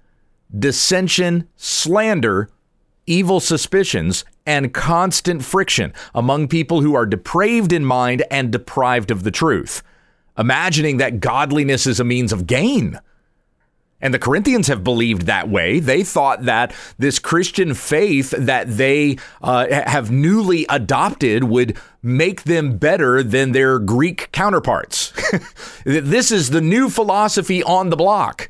dissension, 0.57 1.49
slander, 1.57 2.51
evil 3.07 3.41
suspicions, 3.41 4.25
and 4.47 4.73
constant 4.73 5.45
friction 5.45 5.93
among 6.15 6.49
people 6.49 6.81
who 6.81 6.95
are 6.95 7.07
depraved 7.07 7.73
in 7.73 7.85
mind 7.85 8.25
and 8.31 8.51
deprived 8.51 9.11
of 9.11 9.23
the 9.23 9.31
truth, 9.31 9.83
imagining 10.39 10.97
that 10.97 11.21
godliness 11.21 11.87
is 11.87 12.01
a 12.01 12.05
means 12.05 12.33
of 12.33 12.47
gain. 12.47 12.99
And 14.00 14.14
the 14.14 14.19
Corinthians 14.19 14.69
have 14.69 14.85
believed 14.85 15.23
that 15.23 15.49
way. 15.49 15.81
They 15.81 16.05
thought 16.05 16.45
that 16.45 16.73
this 16.99 17.19
Christian 17.19 17.75
faith 17.75 18.31
that 18.31 18.76
they 18.76 19.19
uh, 19.43 19.67
have 19.71 20.11
newly 20.11 20.67
adopted 20.69 21.45
would 21.45 21.76
make 22.00 22.45
them 22.45 22.78
better 22.78 23.23
than 23.25 23.52
their 23.52 23.78
Greek 23.81 24.31
counterparts. 24.31 25.12
this 25.85 26.31
is 26.31 26.50
the 26.50 26.61
new 26.61 26.88
philosophy 26.88 27.62
on 27.64 27.90
the 27.90 27.97
block. 27.97 28.49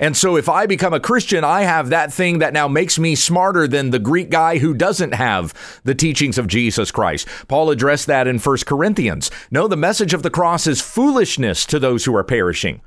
And 0.00 0.16
so 0.16 0.36
if 0.36 0.48
I 0.48 0.64
become 0.64 0.94
a 0.94 0.98
Christian, 0.98 1.44
I 1.44 1.62
have 1.62 1.90
that 1.90 2.10
thing 2.10 2.38
that 2.38 2.54
now 2.54 2.66
makes 2.66 2.98
me 2.98 3.14
smarter 3.14 3.68
than 3.68 3.90
the 3.90 3.98
Greek 3.98 4.30
guy 4.30 4.56
who 4.56 4.72
doesn't 4.72 5.12
have 5.12 5.80
the 5.84 5.94
teachings 5.94 6.38
of 6.38 6.46
Jesus 6.46 6.90
Christ. 6.90 7.28
Paul 7.48 7.70
addressed 7.70 8.06
that 8.06 8.26
in 8.26 8.38
1 8.38 8.56
Corinthians. 8.66 9.30
No, 9.50 9.68
the 9.68 9.76
message 9.76 10.14
of 10.14 10.22
the 10.22 10.30
cross 10.30 10.66
is 10.66 10.80
foolishness 10.80 11.66
to 11.66 11.78
those 11.78 12.06
who 12.06 12.16
are 12.16 12.24
perishing, 12.24 12.80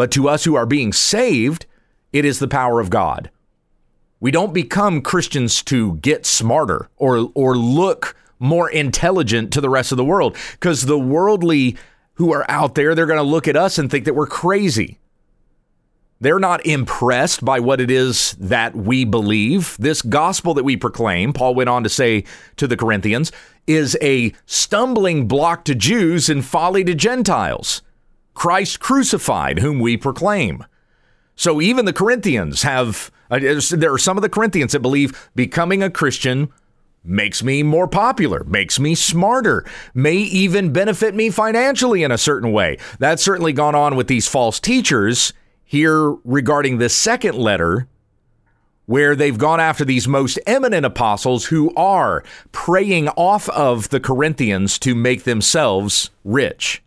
but 0.00 0.10
to 0.12 0.30
us 0.30 0.44
who 0.44 0.54
are 0.54 0.64
being 0.64 0.94
saved, 0.94 1.66
it 2.10 2.24
is 2.24 2.38
the 2.38 2.48
power 2.48 2.80
of 2.80 2.88
God. 2.88 3.30
We 4.18 4.30
don't 4.30 4.54
become 4.54 5.02
Christians 5.02 5.62
to 5.64 5.96
get 5.96 6.24
smarter 6.24 6.88
or 6.96 7.30
or 7.34 7.54
look 7.54 8.16
more 8.38 8.70
intelligent 8.70 9.52
to 9.52 9.60
the 9.60 9.68
rest 9.68 9.92
of 9.92 9.98
the 9.98 10.04
world 10.06 10.38
because 10.52 10.86
the 10.86 10.98
worldly 10.98 11.76
who 12.14 12.32
are 12.32 12.46
out 12.50 12.76
there, 12.76 12.94
they're 12.94 13.04
going 13.04 13.18
to 13.18 13.22
look 13.22 13.46
at 13.46 13.58
us 13.58 13.76
and 13.76 13.90
think 13.90 14.06
that 14.06 14.14
we're 14.14 14.26
crazy. 14.26 14.98
They're 16.18 16.38
not 16.38 16.64
impressed 16.64 17.44
by 17.44 17.60
what 17.60 17.78
it 17.78 17.90
is 17.90 18.32
that 18.40 18.74
we 18.74 19.04
believe. 19.04 19.76
This 19.78 20.00
gospel 20.00 20.54
that 20.54 20.64
we 20.64 20.78
proclaim, 20.78 21.34
Paul 21.34 21.54
went 21.54 21.68
on 21.68 21.82
to 21.82 21.90
say 21.90 22.24
to 22.56 22.66
the 22.66 22.78
Corinthians, 22.78 23.32
is 23.66 23.98
a 24.00 24.32
stumbling 24.46 25.28
block 25.28 25.66
to 25.66 25.74
Jews 25.74 26.30
and 26.30 26.42
folly 26.42 26.84
to 26.84 26.94
Gentiles. 26.94 27.82
Christ 28.34 28.80
crucified, 28.80 29.58
whom 29.58 29.80
we 29.80 29.96
proclaim. 29.96 30.64
So 31.36 31.60
even 31.60 31.84
the 31.84 31.92
Corinthians 31.92 32.62
have, 32.62 33.10
uh, 33.30 33.38
there 33.70 33.92
are 33.92 33.98
some 33.98 34.18
of 34.18 34.22
the 34.22 34.28
Corinthians 34.28 34.72
that 34.72 34.80
believe 34.80 35.30
becoming 35.34 35.82
a 35.82 35.90
Christian 35.90 36.52
makes 37.02 37.42
me 37.42 37.62
more 37.62 37.88
popular, 37.88 38.44
makes 38.44 38.78
me 38.78 38.94
smarter, 38.94 39.64
may 39.94 40.16
even 40.16 40.72
benefit 40.72 41.14
me 41.14 41.30
financially 41.30 42.02
in 42.02 42.12
a 42.12 42.18
certain 42.18 42.52
way. 42.52 42.76
That's 42.98 43.22
certainly 43.22 43.52
gone 43.52 43.74
on 43.74 43.96
with 43.96 44.06
these 44.06 44.28
false 44.28 44.60
teachers 44.60 45.32
here 45.64 46.10
regarding 46.24 46.78
this 46.78 46.94
second 46.94 47.36
letter 47.36 47.88
where 48.86 49.14
they've 49.14 49.38
gone 49.38 49.60
after 49.60 49.84
these 49.84 50.08
most 50.08 50.38
eminent 50.46 50.84
apostles 50.84 51.46
who 51.46 51.72
are 51.76 52.24
preying 52.50 53.08
off 53.10 53.48
of 53.50 53.88
the 53.90 54.00
Corinthians 54.00 54.80
to 54.80 54.96
make 54.96 55.22
themselves 55.22 56.10
rich. 56.24 56.82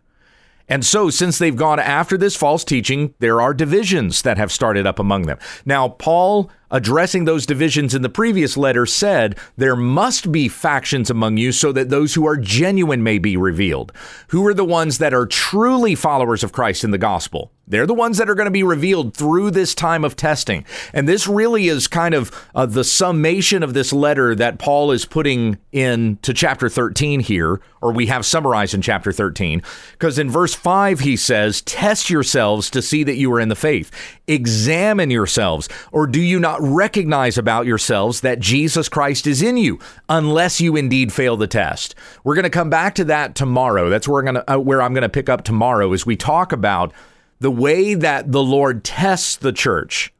And 0.68 0.84
so, 0.84 1.10
since 1.10 1.38
they've 1.38 1.54
gone 1.54 1.78
after 1.78 2.16
this 2.16 2.36
false 2.36 2.64
teaching, 2.64 3.14
there 3.18 3.40
are 3.40 3.52
divisions 3.52 4.22
that 4.22 4.38
have 4.38 4.50
started 4.50 4.86
up 4.86 4.98
among 4.98 5.22
them. 5.22 5.38
Now, 5.64 5.88
Paul 5.88 6.50
addressing 6.70 7.24
those 7.24 7.46
divisions 7.46 7.94
in 7.94 8.02
the 8.02 8.08
previous 8.08 8.56
letter, 8.56 8.86
said, 8.86 9.38
There 9.56 9.76
must 9.76 10.32
be 10.32 10.48
factions 10.48 11.10
among 11.10 11.36
you 11.36 11.52
so 11.52 11.72
that 11.72 11.90
those 11.90 12.14
who 12.14 12.26
are 12.26 12.36
genuine 12.36 13.02
may 13.02 13.18
be 13.18 13.36
revealed. 13.36 13.92
Who 14.28 14.46
are 14.46 14.54
the 14.54 14.64
ones 14.64 14.98
that 14.98 15.14
are 15.14 15.26
truly 15.26 15.94
followers 15.94 16.42
of 16.42 16.52
Christ 16.52 16.84
in 16.84 16.90
the 16.90 16.98
gospel? 16.98 17.52
They're 17.66 17.86
the 17.86 17.94
ones 17.94 18.18
that 18.18 18.28
are 18.28 18.34
going 18.34 18.46
to 18.46 18.50
be 18.50 18.62
revealed 18.62 19.16
through 19.16 19.50
this 19.50 19.74
time 19.74 20.04
of 20.04 20.16
testing. 20.16 20.66
And 20.92 21.08
this 21.08 21.26
really 21.26 21.68
is 21.68 21.88
kind 21.88 22.14
of 22.14 22.30
uh, 22.54 22.66
the 22.66 22.84
summation 22.84 23.62
of 23.62 23.72
this 23.72 23.92
letter 23.92 24.34
that 24.34 24.58
Paul 24.58 24.92
is 24.92 25.06
putting 25.06 25.58
into 25.72 26.34
chapter 26.34 26.68
13 26.68 27.20
here, 27.20 27.60
or 27.80 27.92
we 27.92 28.06
have 28.06 28.26
summarized 28.26 28.74
in 28.74 28.82
chapter 28.82 29.12
13. 29.12 29.62
Because 29.92 30.18
in 30.18 30.30
verse 30.30 30.54
5, 30.54 31.00
he 31.00 31.16
says, 31.16 31.62
Test 31.62 32.10
yourselves 32.10 32.68
to 32.70 32.82
see 32.82 33.02
that 33.02 33.16
you 33.16 33.32
are 33.32 33.40
in 33.40 33.48
the 33.48 33.56
faith. 33.56 33.90
Examine 34.26 35.10
yourselves, 35.10 35.68
or 35.90 36.06
do 36.06 36.20
you 36.20 36.38
not 36.38 36.53
recognize 36.60 37.38
about 37.38 37.66
yourselves 37.66 38.20
that 38.20 38.40
Jesus 38.40 38.88
Christ 38.88 39.26
is 39.26 39.42
in 39.42 39.56
you, 39.56 39.78
unless 40.08 40.60
you 40.60 40.76
indeed 40.76 41.12
fail 41.12 41.36
the 41.36 41.46
test. 41.46 41.94
We're 42.22 42.34
going 42.34 42.44
to 42.44 42.50
come 42.50 42.70
back 42.70 42.94
to 42.96 43.04
that 43.04 43.34
tomorrow. 43.34 43.88
That's 43.88 44.08
where 44.08 44.20
I'm 44.20 44.32
going 44.32 44.44
to 44.44 44.54
uh, 44.54 44.58
where 44.58 44.82
I'm 44.82 44.94
going 44.94 45.02
to 45.02 45.08
pick 45.08 45.28
up 45.28 45.44
tomorrow 45.44 45.92
as 45.92 46.06
we 46.06 46.16
talk 46.16 46.52
about 46.52 46.92
the 47.40 47.50
way 47.50 47.94
that 47.94 48.32
the 48.32 48.42
Lord 48.42 48.84
tests 48.84 49.36
the 49.36 49.52
church 49.52 50.12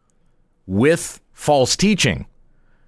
with 0.66 1.20
false 1.32 1.76
teaching 1.76 2.26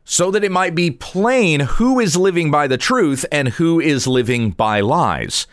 so 0.04 0.30
that 0.30 0.44
it 0.44 0.52
might 0.52 0.74
be 0.74 0.90
plain 0.90 1.60
who 1.60 1.98
is 1.98 2.16
living 2.16 2.50
by 2.50 2.66
the 2.66 2.78
truth 2.78 3.26
and 3.32 3.48
who 3.48 3.80
is 3.80 4.06
living 4.06 4.50
by 4.50 4.80
lies. 4.80 5.46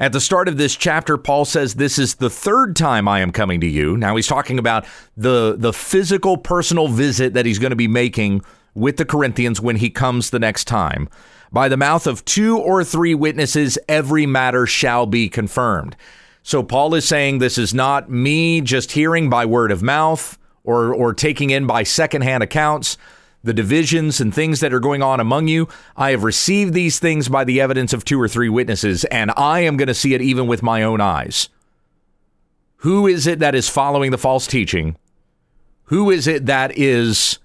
At 0.00 0.12
the 0.12 0.20
start 0.20 0.48
of 0.48 0.56
this 0.56 0.76
chapter, 0.76 1.18
Paul 1.18 1.44
says, 1.44 1.74
This 1.74 1.98
is 1.98 2.14
the 2.14 2.30
third 2.30 2.74
time 2.74 3.06
I 3.06 3.20
am 3.20 3.30
coming 3.30 3.60
to 3.60 3.66
you. 3.66 3.98
Now 3.98 4.16
he's 4.16 4.26
talking 4.26 4.58
about 4.58 4.86
the, 5.14 5.56
the 5.58 5.74
physical 5.74 6.38
personal 6.38 6.88
visit 6.88 7.34
that 7.34 7.44
he's 7.44 7.58
going 7.58 7.70
to 7.70 7.76
be 7.76 7.86
making 7.86 8.40
with 8.74 8.96
the 8.96 9.04
Corinthians 9.04 9.60
when 9.60 9.76
he 9.76 9.90
comes 9.90 10.30
the 10.30 10.38
next 10.38 10.64
time. 10.64 11.10
By 11.52 11.68
the 11.68 11.76
mouth 11.76 12.06
of 12.06 12.24
two 12.24 12.56
or 12.56 12.82
three 12.82 13.14
witnesses, 13.14 13.78
every 13.90 14.24
matter 14.24 14.66
shall 14.66 15.04
be 15.04 15.28
confirmed. 15.28 15.96
So 16.42 16.62
Paul 16.62 16.94
is 16.94 17.06
saying 17.06 17.38
this 17.38 17.58
is 17.58 17.74
not 17.74 18.08
me 18.08 18.62
just 18.62 18.92
hearing 18.92 19.28
by 19.28 19.44
word 19.44 19.70
of 19.70 19.82
mouth 19.82 20.38
or, 20.64 20.94
or 20.94 21.12
taking 21.12 21.50
in 21.50 21.66
by 21.66 21.82
secondhand 21.82 22.42
accounts 22.42 22.96
the 23.42 23.54
divisions 23.54 24.20
and 24.20 24.34
things 24.34 24.60
that 24.60 24.72
are 24.72 24.80
going 24.80 25.02
on 25.02 25.20
among 25.20 25.48
you. 25.48 25.68
I 25.96 26.10
have 26.10 26.24
received 26.24 26.74
these 26.74 26.98
things 26.98 27.28
by 27.28 27.44
the 27.44 27.60
evidence 27.60 27.92
of 27.92 28.04
two 28.04 28.20
or 28.20 28.28
three 28.28 28.48
witnesses, 28.48 29.04
and 29.06 29.32
I 29.36 29.60
am 29.60 29.76
going 29.76 29.88
to 29.88 29.94
see 29.94 30.14
it 30.14 30.20
even 30.20 30.46
with 30.46 30.62
my 30.62 30.82
own 30.82 31.00
eyes. 31.00 31.48
Who 32.78 33.06
is 33.06 33.26
it 33.26 33.38
that 33.40 33.54
is 33.54 33.68
following 33.68 34.10
the 34.10 34.18
false 34.18 34.46
teaching? 34.46 34.96
Who 35.84 36.10
is 36.10 36.26
it 36.26 36.46
that 36.46 36.76
is 36.78 37.38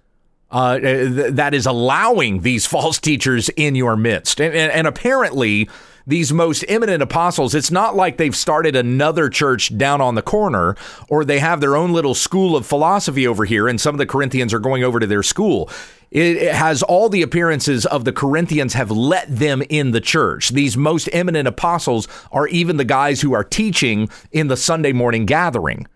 uh, 0.52 0.80
that 0.82 1.54
is 1.54 1.66
allowing 1.66 2.42
these 2.42 2.66
false 2.66 3.00
teachers 3.00 3.50
in 3.50 3.76
your 3.76 3.96
midst? 3.96 4.40
And, 4.40 4.54
and, 4.54 4.72
and 4.72 4.88
apparently, 4.88 5.70
these 6.08 6.32
most 6.32 6.64
eminent 6.68 7.02
apostles, 7.02 7.56
it's 7.56 7.72
not 7.72 7.96
like 7.96 8.18
they've 8.18 8.36
started 8.36 8.76
another 8.76 9.28
church 9.30 9.76
down 9.76 10.02
on 10.02 10.16
the 10.16 10.22
corner 10.22 10.76
or 11.10 11.26
they 11.26 11.40
have 11.40 11.62
their 11.62 11.76
own 11.76 11.94
little 11.94 12.14
school 12.14 12.56
of 12.56 12.66
philosophy 12.66 13.26
over 13.26 13.46
here 13.46 13.68
and 13.68 13.82
some 13.82 13.96
of 13.96 14.00
the 14.00 14.06
Corinthians 14.06 14.54
are 14.54 14.60
going 14.60 14.84
over 14.84 15.00
to 15.00 15.08
their 15.08 15.24
school. 15.24 15.70
It 16.12 16.54
has 16.54 16.84
all 16.84 17.10
the 17.10 17.24
appearances 17.24 17.86
of 17.88 18.06
the 18.06 18.14
Corinthians 18.14 18.74
have 18.74 18.92
let 18.92 19.28
them 19.28 19.64
in 19.70 19.92
the 19.92 20.02
church. 20.02 20.50
These 20.50 20.78
most 20.78 21.10
eminent 21.12 21.48
apostles 21.48 22.08
are 22.32 22.48
even 22.48 22.78
the 22.78 22.86
guys 22.86 23.22
who 23.22 23.34
are 23.34 23.44
teaching 23.44 24.10
in 24.32 24.48
the 24.48 24.58
Sunday 24.58 24.94
morning 24.94 25.26
gathering. 25.26 25.88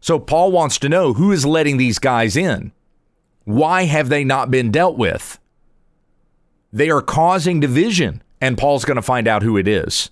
So 0.00 0.18
Paul 0.18 0.52
wants 0.52 0.78
to 0.80 0.88
know 0.88 1.14
who 1.14 1.32
is 1.32 1.46
letting 1.46 1.78
these 1.78 1.98
guys 1.98 2.36
in. 2.36 2.70
Why 3.44 3.84
have 3.84 4.10
they 4.10 4.24
not 4.24 4.50
been 4.50 4.70
dealt 4.70 4.98
with? 4.98 5.38
They 6.70 6.90
are 6.90 7.00
causing 7.00 7.60
division 7.60 8.22
and 8.40 8.58
Paul's 8.58 8.84
going 8.84 8.96
to 8.96 9.02
find 9.02 9.26
out 9.26 9.42
who 9.42 9.56
it 9.56 9.68
is. 9.68 10.10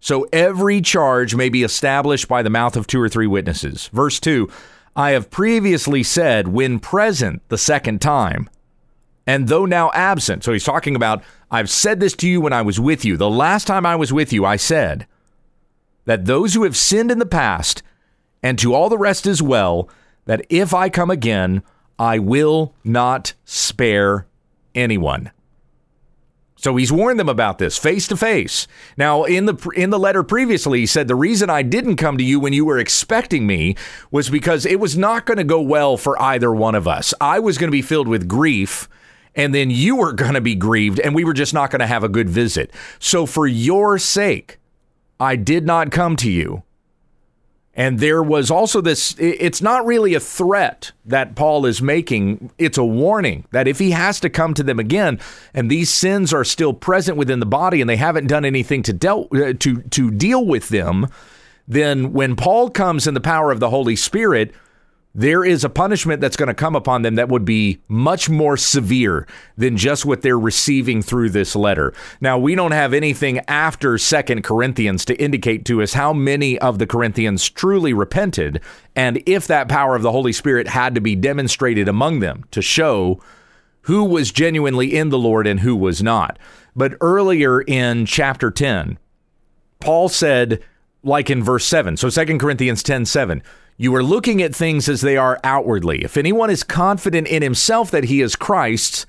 So 0.00 0.26
every 0.32 0.80
charge 0.80 1.34
may 1.34 1.48
be 1.48 1.62
established 1.62 2.28
by 2.28 2.42
the 2.42 2.50
mouth 2.50 2.76
of 2.76 2.86
two 2.86 3.00
or 3.00 3.08
three 3.08 3.26
witnesses. 3.26 3.88
Verse 3.88 4.20
2 4.20 4.50
I 4.96 5.10
have 5.10 5.30
previously 5.30 6.02
said, 6.02 6.48
when 6.48 6.78
present 6.78 7.42
the 7.48 7.58
second 7.58 8.00
time, 8.00 8.48
and 9.26 9.48
though 9.48 9.64
now 9.64 9.90
absent. 9.92 10.44
So 10.44 10.52
he's 10.52 10.64
talking 10.64 10.94
about, 10.94 11.24
I've 11.50 11.70
said 11.70 12.00
this 12.00 12.14
to 12.16 12.28
you 12.28 12.40
when 12.40 12.52
I 12.52 12.62
was 12.62 12.78
with 12.78 13.04
you. 13.04 13.16
The 13.16 13.30
last 13.30 13.66
time 13.66 13.86
I 13.86 13.96
was 13.96 14.12
with 14.12 14.32
you, 14.32 14.44
I 14.44 14.56
said 14.56 15.06
that 16.04 16.26
those 16.26 16.54
who 16.54 16.64
have 16.64 16.76
sinned 16.76 17.10
in 17.10 17.18
the 17.18 17.26
past, 17.26 17.82
and 18.42 18.58
to 18.58 18.74
all 18.74 18.88
the 18.88 18.98
rest 18.98 19.26
as 19.26 19.40
well, 19.40 19.88
that 20.26 20.44
if 20.48 20.74
I 20.74 20.88
come 20.88 21.10
again, 21.10 21.62
I 21.98 22.18
will 22.18 22.74
not 22.84 23.34
spare 23.44 24.26
anyone. 24.74 25.30
So 26.64 26.76
he's 26.76 26.90
warned 26.90 27.20
them 27.20 27.28
about 27.28 27.58
this 27.58 27.76
face 27.76 28.08
to 28.08 28.16
face. 28.16 28.66
Now, 28.96 29.24
in 29.24 29.44
the 29.44 29.70
in 29.76 29.90
the 29.90 29.98
letter 29.98 30.22
previously, 30.22 30.80
he 30.80 30.86
said 30.86 31.08
the 31.08 31.14
reason 31.14 31.50
I 31.50 31.60
didn't 31.60 31.96
come 31.96 32.16
to 32.16 32.24
you 32.24 32.40
when 32.40 32.54
you 32.54 32.64
were 32.64 32.78
expecting 32.78 33.46
me 33.46 33.76
was 34.10 34.30
because 34.30 34.64
it 34.64 34.80
was 34.80 34.96
not 34.96 35.26
going 35.26 35.36
to 35.36 35.44
go 35.44 35.60
well 35.60 35.98
for 35.98 36.18
either 36.22 36.54
one 36.54 36.74
of 36.74 36.88
us. 36.88 37.12
I 37.20 37.38
was 37.38 37.58
going 37.58 37.68
to 37.68 37.76
be 37.76 37.82
filled 37.82 38.08
with 38.08 38.26
grief 38.26 38.88
and 39.34 39.54
then 39.54 39.68
you 39.68 39.96
were 39.96 40.12
going 40.14 40.32
to 40.32 40.40
be 40.40 40.54
grieved 40.54 41.00
and 41.00 41.14
we 41.14 41.22
were 41.22 41.34
just 41.34 41.52
not 41.52 41.70
going 41.70 41.80
to 41.80 41.86
have 41.86 42.02
a 42.02 42.08
good 42.08 42.30
visit. 42.30 42.72
So 42.98 43.26
for 43.26 43.46
your 43.46 43.98
sake, 43.98 44.58
I 45.20 45.36
did 45.36 45.66
not 45.66 45.92
come 45.92 46.16
to 46.16 46.30
you. 46.30 46.62
And 47.76 47.98
there 47.98 48.22
was 48.22 48.50
also 48.50 48.80
this, 48.80 49.16
it's 49.18 49.60
not 49.60 49.84
really 49.84 50.14
a 50.14 50.20
threat 50.20 50.92
that 51.04 51.34
Paul 51.34 51.66
is 51.66 51.82
making. 51.82 52.50
It's 52.56 52.78
a 52.78 52.84
warning 52.84 53.46
that 53.50 53.66
if 53.66 53.80
he 53.80 53.90
has 53.90 54.20
to 54.20 54.30
come 54.30 54.54
to 54.54 54.62
them 54.62 54.78
again 54.78 55.18
and 55.52 55.70
these 55.70 55.90
sins 55.90 56.32
are 56.32 56.44
still 56.44 56.72
present 56.72 57.18
within 57.18 57.40
the 57.40 57.46
body 57.46 57.80
and 57.80 57.90
they 57.90 57.96
haven't 57.96 58.28
done 58.28 58.44
anything 58.44 58.84
to, 58.84 58.92
dealt, 58.92 59.34
uh, 59.34 59.54
to, 59.54 59.82
to 59.82 60.10
deal 60.12 60.46
with 60.46 60.68
them, 60.68 61.08
then 61.66 62.12
when 62.12 62.36
Paul 62.36 62.70
comes 62.70 63.06
in 63.06 63.14
the 63.14 63.20
power 63.20 63.50
of 63.50 63.58
the 63.58 63.70
Holy 63.70 63.96
Spirit, 63.96 64.54
there 65.14 65.44
is 65.44 65.62
a 65.62 65.68
punishment 65.68 66.20
that's 66.20 66.36
going 66.36 66.48
to 66.48 66.54
come 66.54 66.74
upon 66.74 67.02
them 67.02 67.14
that 67.14 67.28
would 67.28 67.44
be 67.44 67.80
much 67.86 68.28
more 68.28 68.56
severe 68.56 69.26
than 69.56 69.76
just 69.76 70.04
what 70.04 70.22
they're 70.22 70.38
receiving 70.38 71.02
through 71.02 71.30
this 71.30 71.54
letter. 71.54 71.94
Now, 72.20 72.36
we 72.36 72.56
don't 72.56 72.72
have 72.72 72.92
anything 72.92 73.38
after 73.46 73.96
Second 73.96 74.42
Corinthians 74.42 75.04
to 75.04 75.14
indicate 75.22 75.64
to 75.66 75.82
us 75.82 75.92
how 75.92 76.12
many 76.12 76.58
of 76.58 76.78
the 76.78 76.86
Corinthians 76.86 77.48
truly 77.48 77.92
repented 77.92 78.60
and 78.96 79.22
if 79.24 79.46
that 79.46 79.68
power 79.68 79.94
of 79.94 80.02
the 80.02 80.12
Holy 80.12 80.32
Spirit 80.32 80.66
had 80.66 80.96
to 80.96 81.00
be 81.00 81.14
demonstrated 81.14 81.88
among 81.88 82.18
them 82.18 82.44
to 82.50 82.60
show 82.60 83.20
who 83.82 84.02
was 84.04 84.32
genuinely 84.32 84.96
in 84.96 85.10
the 85.10 85.18
Lord 85.18 85.46
and 85.46 85.60
who 85.60 85.76
was 85.76 86.02
not. 86.02 86.38
But 86.74 86.96
earlier 87.00 87.60
in 87.60 88.06
chapter 88.06 88.50
10, 88.50 88.98
Paul 89.78 90.08
said, 90.08 90.62
like 91.04 91.30
in 91.30 91.44
verse 91.44 91.66
7, 91.66 91.96
so 91.98 92.08
Second 92.08 92.38
Corinthians 92.40 92.82
10 92.82 93.04
7, 93.04 93.42
you 93.76 93.94
are 93.94 94.02
looking 94.02 94.40
at 94.40 94.54
things 94.54 94.88
as 94.88 95.00
they 95.00 95.16
are 95.16 95.40
outwardly. 95.42 96.04
If 96.04 96.16
anyone 96.16 96.50
is 96.50 96.62
confident 96.62 97.26
in 97.26 97.42
himself 97.42 97.90
that 97.90 98.04
he 98.04 98.20
is 98.20 98.36
Christ's, 98.36 99.06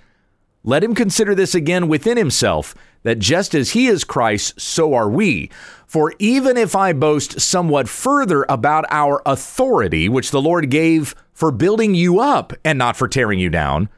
let 0.63 0.83
him 0.83 0.95
consider 0.95 1.35
this 1.35 1.53
again 1.53 1.87
within 1.87 2.17
himself, 2.17 2.73
that 3.03 3.19
just 3.19 3.53
as 3.53 3.71
he 3.71 3.85
is 3.85 4.03
Christ, 4.03 4.59
so 4.59 4.95
are 4.95 5.09
we. 5.09 5.51
For 5.85 6.13
even 6.17 6.57
if 6.57 6.75
I 6.75 6.91
boast 6.91 7.39
somewhat 7.39 7.87
further 7.87 8.45
about 8.49 8.85
our 8.89 9.21
authority, 9.27 10.09
which 10.09 10.31
the 10.31 10.41
Lord 10.41 10.71
gave 10.71 11.13
for 11.31 11.51
building 11.51 11.93
you 11.93 12.19
up 12.19 12.51
and 12.63 12.79
not 12.79 12.97
for 12.97 13.07
tearing 13.07 13.37
you 13.37 13.51
down, 13.51 13.89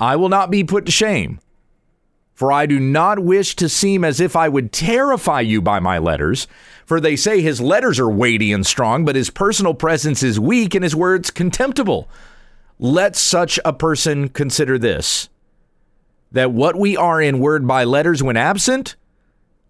I 0.00 0.16
will 0.16 0.28
not 0.28 0.50
be 0.50 0.64
put 0.64 0.86
to 0.86 0.92
shame. 0.92 1.38
For 2.34 2.50
I 2.50 2.66
do 2.66 2.80
not 2.80 3.20
wish 3.20 3.54
to 3.56 3.68
seem 3.68 4.04
as 4.04 4.20
if 4.20 4.34
I 4.34 4.48
would 4.48 4.72
terrify 4.72 5.40
you 5.40 5.62
by 5.62 5.78
my 5.78 5.98
letters. 5.98 6.48
For 6.84 7.00
they 7.00 7.14
say 7.14 7.40
his 7.40 7.60
letters 7.60 8.00
are 8.00 8.10
weighty 8.10 8.52
and 8.52 8.66
strong, 8.66 9.04
but 9.04 9.16
his 9.16 9.30
personal 9.30 9.72
presence 9.72 10.22
is 10.22 10.40
weak 10.40 10.74
and 10.74 10.82
his 10.82 10.96
words 10.96 11.30
contemptible. 11.30 12.08
Let 12.78 13.14
such 13.14 13.60
a 13.64 13.72
person 13.72 14.28
consider 14.28 14.78
this 14.78 15.28
that 16.32 16.50
what 16.50 16.74
we 16.74 16.96
are 16.96 17.22
in 17.22 17.38
word 17.38 17.64
by 17.64 17.84
letters 17.84 18.20
when 18.20 18.36
absent, 18.36 18.96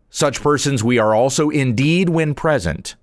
such 0.08 0.40
persons 0.40 0.82
we 0.82 0.98
are 0.98 1.14
also 1.14 1.50
indeed 1.50 2.08
when 2.08 2.32
present. 2.32 2.96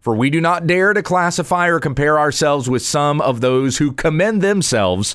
For 0.00 0.16
we 0.16 0.30
do 0.30 0.40
not 0.40 0.66
dare 0.66 0.94
to 0.94 1.02
classify 1.02 1.68
or 1.68 1.78
compare 1.78 2.18
ourselves 2.18 2.70
with 2.70 2.80
some 2.80 3.20
of 3.20 3.42
those 3.42 3.76
who 3.76 3.92
commend 3.92 4.40
themselves 4.40 5.14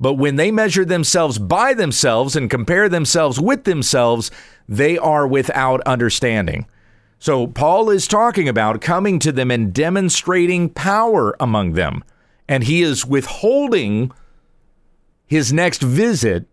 but 0.00 0.14
when 0.14 0.36
they 0.36 0.50
measure 0.50 0.84
themselves 0.84 1.38
by 1.38 1.74
themselves 1.74 2.36
and 2.36 2.50
compare 2.50 2.88
themselves 2.88 3.40
with 3.40 3.64
themselves, 3.64 4.30
they 4.68 4.96
are 4.96 5.26
without 5.26 5.80
understanding. 5.82 6.66
So 7.18 7.48
Paul 7.48 7.90
is 7.90 8.06
talking 8.06 8.48
about 8.48 8.80
coming 8.80 9.18
to 9.20 9.32
them 9.32 9.50
and 9.50 9.72
demonstrating 9.72 10.68
power 10.68 11.34
among 11.40 11.72
them. 11.72 12.04
And 12.48 12.64
he 12.64 12.82
is 12.82 13.04
withholding 13.04 14.12
his 15.26 15.52
next 15.52 15.82
visit 15.82 16.46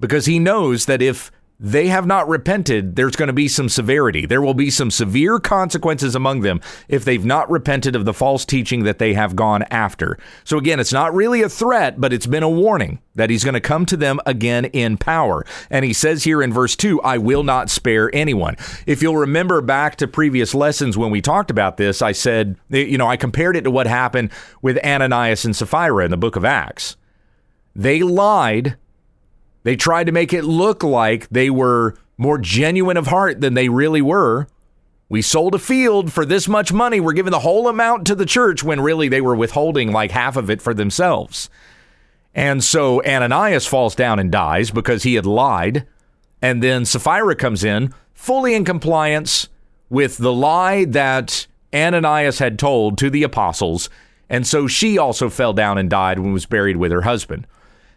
because 0.00 0.26
he 0.26 0.38
knows 0.38 0.86
that 0.86 1.00
if 1.00 1.30
they 1.60 1.86
have 1.86 2.06
not 2.06 2.28
repented, 2.28 2.96
there's 2.96 3.14
going 3.14 3.28
to 3.28 3.32
be 3.32 3.46
some 3.46 3.68
severity. 3.68 4.26
There 4.26 4.42
will 4.42 4.54
be 4.54 4.70
some 4.70 4.90
severe 4.90 5.38
consequences 5.38 6.14
among 6.16 6.40
them 6.40 6.60
if 6.88 7.04
they've 7.04 7.24
not 7.24 7.48
repented 7.48 7.94
of 7.94 8.04
the 8.04 8.12
false 8.12 8.44
teaching 8.44 8.82
that 8.84 8.98
they 8.98 9.14
have 9.14 9.36
gone 9.36 9.62
after. 9.70 10.18
So, 10.42 10.58
again, 10.58 10.80
it's 10.80 10.92
not 10.92 11.14
really 11.14 11.42
a 11.42 11.48
threat, 11.48 12.00
but 12.00 12.12
it's 12.12 12.26
been 12.26 12.42
a 12.42 12.50
warning 12.50 12.98
that 13.14 13.30
he's 13.30 13.44
going 13.44 13.54
to 13.54 13.60
come 13.60 13.86
to 13.86 13.96
them 13.96 14.18
again 14.26 14.64
in 14.66 14.96
power. 14.96 15.46
And 15.70 15.84
he 15.84 15.92
says 15.92 16.24
here 16.24 16.42
in 16.42 16.52
verse 16.52 16.74
2, 16.74 17.00
I 17.02 17.18
will 17.18 17.44
not 17.44 17.70
spare 17.70 18.10
anyone. 18.12 18.56
If 18.86 19.00
you'll 19.00 19.16
remember 19.16 19.60
back 19.60 19.96
to 19.96 20.08
previous 20.08 20.54
lessons 20.54 20.98
when 20.98 21.12
we 21.12 21.22
talked 21.22 21.52
about 21.52 21.76
this, 21.76 22.02
I 22.02 22.12
said, 22.12 22.56
you 22.68 22.98
know, 22.98 23.06
I 23.06 23.16
compared 23.16 23.56
it 23.56 23.62
to 23.62 23.70
what 23.70 23.86
happened 23.86 24.32
with 24.60 24.84
Ananias 24.84 25.44
and 25.44 25.54
Sapphira 25.54 26.04
in 26.04 26.10
the 26.10 26.16
book 26.16 26.34
of 26.34 26.44
Acts. 26.44 26.96
They 27.76 28.02
lied 28.02 28.76
they 29.64 29.76
tried 29.76 30.04
to 30.04 30.12
make 30.12 30.32
it 30.32 30.44
look 30.44 30.84
like 30.84 31.28
they 31.30 31.50
were 31.50 31.96
more 32.16 32.38
genuine 32.38 32.96
of 32.96 33.08
heart 33.08 33.40
than 33.40 33.54
they 33.54 33.68
really 33.68 34.02
were. 34.02 34.46
We 35.08 35.20
sold 35.20 35.54
a 35.54 35.58
field 35.58 36.12
for 36.12 36.24
this 36.24 36.48
much 36.48 36.72
money. 36.72 37.00
We're 37.00 37.12
giving 37.12 37.32
the 37.32 37.40
whole 37.40 37.68
amount 37.68 38.06
to 38.06 38.14
the 38.14 38.26
church 38.26 38.62
when 38.62 38.80
really 38.80 39.08
they 39.08 39.20
were 39.20 39.34
withholding 39.34 39.92
like 39.92 40.12
half 40.12 40.36
of 40.36 40.48
it 40.48 40.62
for 40.62 40.72
themselves. 40.72 41.50
And 42.34 42.62
so 42.64 43.02
Ananias 43.04 43.66
falls 43.66 43.94
down 43.94 44.18
and 44.18 44.30
dies 44.30 44.70
because 44.70 45.02
he 45.02 45.14
had 45.14 45.26
lied. 45.26 45.86
And 46.42 46.62
then 46.62 46.84
Sapphira 46.84 47.36
comes 47.36 47.64
in 47.64 47.94
fully 48.12 48.54
in 48.54 48.64
compliance 48.64 49.48
with 49.88 50.18
the 50.18 50.32
lie 50.32 50.84
that 50.86 51.46
Ananias 51.72 52.38
had 52.38 52.58
told 52.58 52.98
to 52.98 53.10
the 53.10 53.22
apostles. 53.22 53.88
And 54.28 54.46
so 54.46 54.66
she 54.66 54.98
also 54.98 55.28
fell 55.30 55.52
down 55.52 55.78
and 55.78 55.88
died 55.88 56.18
and 56.18 56.32
was 56.32 56.46
buried 56.46 56.76
with 56.76 56.90
her 56.92 57.02
husband. 57.02 57.46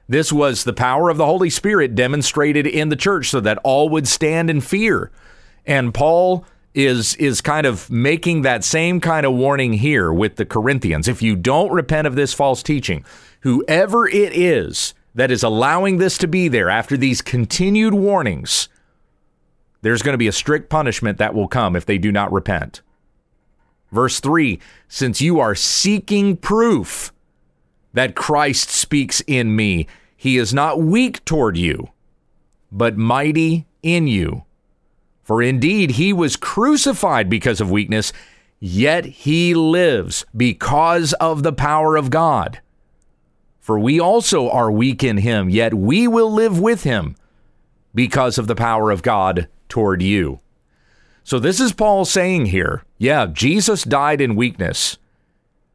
This 0.08 0.32
was 0.32 0.64
the 0.64 0.74
power 0.74 1.10
of 1.10 1.18
the 1.18 1.26
Holy 1.26 1.50
Spirit 1.50 1.96
demonstrated 1.96 2.66
in 2.66 2.90
the 2.90 2.96
church 2.96 3.30
so 3.30 3.40
that 3.42 3.60
all 3.64 3.90
would 3.90 4.08
stand 4.08 4.50
in 4.50 4.62
fear. 4.62 5.12
And 5.66 5.94
Paul 5.94 6.46
is 6.74 7.16
is 7.16 7.42
kind 7.42 7.66
of 7.66 7.90
making 7.90 8.44
that 8.44 8.64
same 8.64 9.02
kind 9.02 9.26
of 9.26 9.34
warning 9.34 9.74
here 9.74 10.14
with 10.14 10.36
the 10.36 10.46
Corinthians. 10.46 11.08
If 11.08 11.22
you 11.22 11.36
don't 11.36 11.72
repent 11.72 12.08
of 12.08 12.16
this 12.16 12.34
false 12.34 12.62
teaching, 12.62 13.04
whoever 13.42 14.08
it 14.08 14.36
is 14.38 14.94
that 15.16 15.32
is 15.32 15.44
allowing 15.44 15.98
this 15.98 16.18
to 16.20 16.28
be 16.28 16.48
there 16.48 16.70
after 16.70 16.96
these 16.96 17.22
continued 17.22 17.96
warnings, 17.96 18.70
there's 19.82 20.04
going 20.04 20.14
to 20.14 20.20
be 20.20 20.28
a 20.28 20.32
strict 20.34 20.70
punishment 20.70 21.18
that 21.18 21.34
will 21.34 21.48
come 21.48 21.76
if 21.76 21.86
they 21.86 21.98
do 21.98 22.12
not 22.12 22.32
repent. 22.32 22.82
Verse 23.92 24.20
3 24.20 24.60
Since 24.88 25.20
you 25.20 25.40
are 25.40 25.56
seeking 25.56 26.38
proof, 26.38 27.12
that 27.98 28.16
Christ 28.16 28.70
speaks 28.70 29.22
in 29.28 29.56
me. 29.56 29.88
He 30.16 30.38
is 30.38 30.54
not 30.54 30.82
weak 30.82 31.24
toward 31.26 31.58
you, 31.58 31.90
but 32.72 32.98
mighty 32.98 33.68
in 33.82 34.08
you. 34.08 34.44
For 35.24 35.42
indeed 35.42 35.92
he 35.92 36.14
was 36.14 36.36
crucified 36.38 37.30
because 37.30 37.60
of 37.60 37.70
weakness, 37.72 38.14
yet 38.60 39.06
he 39.06 39.54
lives 39.54 40.26
because 40.36 41.14
of 41.14 41.44
the 41.44 41.54
power 41.54 41.96
of 41.96 42.10
God. 42.10 42.62
For 43.60 43.78
we 43.78 44.00
also 44.00 44.50
are 44.50 44.72
weak 44.72 45.04
in 45.04 45.18
him, 45.18 45.50
yet 45.50 45.74
we 45.74 46.08
will 46.08 46.32
live 46.32 46.60
with 46.60 46.84
him 46.84 47.16
because 47.94 48.38
of 48.38 48.48
the 48.48 48.56
power 48.56 48.92
of 48.92 49.02
God 49.04 49.48
toward 49.68 50.02
you. 50.02 50.40
So 51.24 51.40
this 51.40 51.60
is 51.60 51.74
Paul 51.74 52.06
saying 52.06 52.46
here, 52.46 52.84
yeah, 52.98 53.26
Jesus 53.26 53.84
died 53.84 54.22
in 54.22 54.38
weakness. 54.38 54.98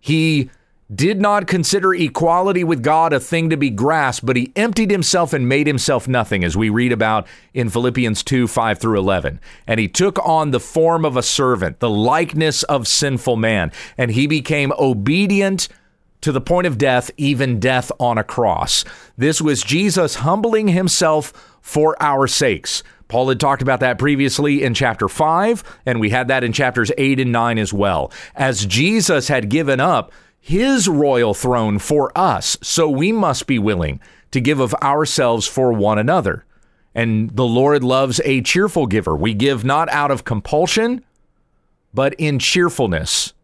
He 0.01 0.51
did 0.95 1.21
not 1.21 1.47
consider 1.47 1.95
equality 1.95 2.65
with 2.65 2.83
God 2.83 3.13
a 3.13 3.21
thing 3.21 3.51
to 3.51 3.57
be 3.57 3.71
grasped, 3.71 4.27
but 4.27 4.37
he 4.37 4.53
emptied 4.57 4.91
himself 4.91 5.33
and 5.33 5.49
made 5.49 5.67
himself 5.67 6.09
nothing, 6.09 6.45
as 6.45 6.57
we 6.57 6.69
read 6.69 6.93
about 6.93 7.27
in 7.55 7.69
Philippians 7.69 8.23
2 8.23 8.49
5 8.49 8.79
through 8.79 8.99
11. 8.99 9.41
And 9.67 9.79
he 9.79 9.89
took 9.89 10.19
on 10.27 10.51
the 10.51 10.61
form 10.61 11.05
of 11.05 11.17
a 11.17 11.23
servant, 11.23 11.79
the 11.79 11.91
likeness 11.91 12.63
of 12.65 12.89
sinful 12.89 13.37
man, 13.37 13.73
and 13.97 14.11
he 14.11 14.27
became 14.27 14.73
obedient 14.79 15.69
to 16.21 16.33
the 16.33 16.41
point 16.41 16.67
of 16.67 16.79
death, 16.79 17.11
even 17.17 17.61
death 17.61 17.91
on 17.99 18.19
a 18.19 18.25
cross. 18.25 18.85
This 19.17 19.41
was 19.41 19.63
Jesus 19.63 20.17
humbling 20.17 20.69
himself 20.69 21.33
for 21.61 22.01
our 22.01 22.27
sakes. 22.27 22.83
Paul 23.09 23.29
had 23.29 23.41
talked 23.41 23.61
about 23.61 23.81
that 23.81 23.99
previously 23.99 24.63
in 24.63 24.73
chapter 24.73 25.09
5, 25.09 25.81
and 25.85 26.01
we 26.01 26.11
had 26.11 26.29
that 26.29 26.45
in 26.45 26.53
chapters 26.53 26.91
8 26.97 27.21
and 27.21 27.33
9 27.33 27.59
as 27.59 27.73
well. 27.73 28.11
As 28.35 28.65
Jesus 28.65 29.29
had 29.29 29.51
given 29.51 29.81
up 29.81 30.13
his 30.45 30.89
royal 30.89 31.35
throne 31.35 31.79
for 31.79 32.11
us, 32.19 32.59
so 32.61 32.91
we 32.91 33.13
must 33.13 33.47
be 33.47 33.61
willing 33.61 34.01
to 34.33 34.41
give 34.41 34.59
of 34.59 34.75
ourselves 34.83 35.47
for 35.47 35.73
one 35.73 36.01
another. 36.01 36.45
And 36.97 37.31
the 37.31 37.47
Lord 37.47 37.85
loves 37.85 38.21
a 38.25 38.43
cheerful 38.43 38.89
giver. 38.89 39.17
We 39.17 39.35
give 39.35 39.65
not 39.65 39.89
out 39.91 40.11
of 40.11 40.25
compulsion, 40.25 41.05
but 41.95 42.13
in 42.15 42.41
cheerfulness, 42.41 43.35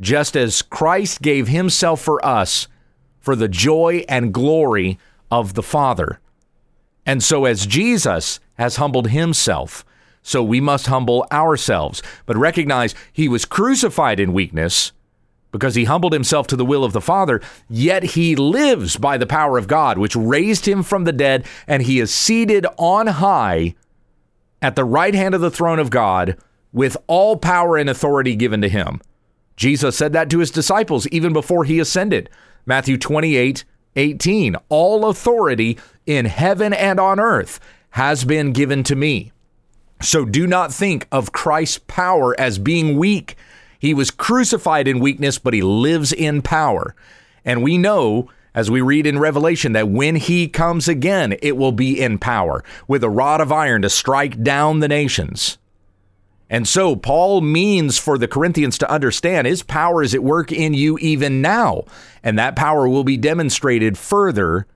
just 0.00 0.36
as 0.36 0.62
Christ 0.62 1.20
gave 1.20 1.48
himself 1.48 2.00
for 2.00 2.24
us 2.24 2.68
for 3.18 3.34
the 3.34 3.48
joy 3.48 4.04
and 4.08 4.32
glory 4.32 5.00
of 5.32 5.54
the 5.54 5.64
Father. 5.64 6.20
And 7.04 7.24
so, 7.24 7.44
as 7.44 7.66
Jesus 7.66 8.38
has 8.54 8.76
humbled 8.76 9.08
himself, 9.08 9.84
so 10.22 10.44
we 10.44 10.60
must 10.60 10.86
humble 10.86 11.26
ourselves. 11.32 12.04
But 12.24 12.36
recognize 12.36 12.94
he 13.12 13.26
was 13.26 13.44
crucified 13.44 14.20
in 14.20 14.32
weakness 14.32 14.92
because 15.54 15.76
he 15.76 15.84
humbled 15.84 16.12
himself 16.12 16.48
to 16.48 16.56
the 16.56 16.64
will 16.64 16.82
of 16.82 16.92
the 16.92 17.00
Father, 17.00 17.40
yet 17.70 18.02
he 18.02 18.34
lives 18.34 18.96
by 18.96 19.16
the 19.16 19.24
power 19.24 19.56
of 19.56 19.68
God, 19.68 19.98
which 19.98 20.16
raised 20.16 20.66
him 20.66 20.82
from 20.82 21.04
the 21.04 21.12
dead, 21.12 21.46
and 21.68 21.84
he 21.84 22.00
is 22.00 22.12
seated 22.12 22.66
on 22.76 23.06
high 23.06 23.76
at 24.60 24.74
the 24.74 24.84
right 24.84 25.14
hand 25.14 25.32
of 25.32 25.40
the 25.40 25.52
throne 25.52 25.78
of 25.78 25.90
God 25.90 26.36
with 26.72 26.96
all 27.06 27.36
power 27.36 27.76
and 27.76 27.88
authority 27.88 28.34
given 28.34 28.62
to 28.62 28.68
him. 28.68 29.00
Jesus 29.54 29.96
said 29.96 30.12
that 30.12 30.28
to 30.30 30.40
his 30.40 30.50
disciples 30.50 31.06
even 31.12 31.32
before 31.32 31.62
he 31.62 31.78
ascended. 31.78 32.28
Matthew 32.66 32.98
28 32.98 33.62
18. 33.94 34.56
All 34.70 35.08
authority 35.08 35.78
in 36.04 36.24
heaven 36.24 36.72
and 36.72 36.98
on 36.98 37.20
earth 37.20 37.60
has 37.90 38.24
been 38.24 38.50
given 38.50 38.82
to 38.82 38.96
me. 38.96 39.30
So 40.02 40.24
do 40.24 40.48
not 40.48 40.74
think 40.74 41.06
of 41.12 41.30
Christ's 41.30 41.78
power 41.86 42.34
as 42.40 42.58
being 42.58 42.98
weak. 42.98 43.36
He 43.84 43.92
was 43.92 44.10
crucified 44.10 44.88
in 44.88 44.98
weakness, 44.98 45.38
but 45.38 45.52
he 45.52 45.60
lives 45.60 46.10
in 46.10 46.40
power. 46.40 46.94
And 47.44 47.62
we 47.62 47.76
know, 47.76 48.30
as 48.54 48.70
we 48.70 48.80
read 48.80 49.06
in 49.06 49.18
Revelation, 49.18 49.72
that 49.72 49.90
when 49.90 50.16
he 50.16 50.48
comes 50.48 50.88
again, 50.88 51.36
it 51.42 51.58
will 51.58 51.70
be 51.70 52.00
in 52.00 52.16
power 52.18 52.64
with 52.88 53.04
a 53.04 53.10
rod 53.10 53.42
of 53.42 53.52
iron 53.52 53.82
to 53.82 53.90
strike 53.90 54.42
down 54.42 54.80
the 54.80 54.88
nations. 54.88 55.58
And 56.48 56.66
so 56.66 56.96
Paul 56.96 57.42
means 57.42 57.98
for 57.98 58.16
the 58.16 58.26
Corinthians 58.26 58.78
to 58.78 58.90
understand 58.90 59.46
his 59.46 59.62
power 59.62 60.02
is 60.02 60.14
at 60.14 60.24
work 60.24 60.50
in 60.50 60.72
you 60.72 60.96
even 61.02 61.42
now. 61.42 61.84
And 62.22 62.38
that 62.38 62.56
power 62.56 62.88
will 62.88 63.04
be 63.04 63.18
demonstrated 63.18 63.98
further 63.98 64.66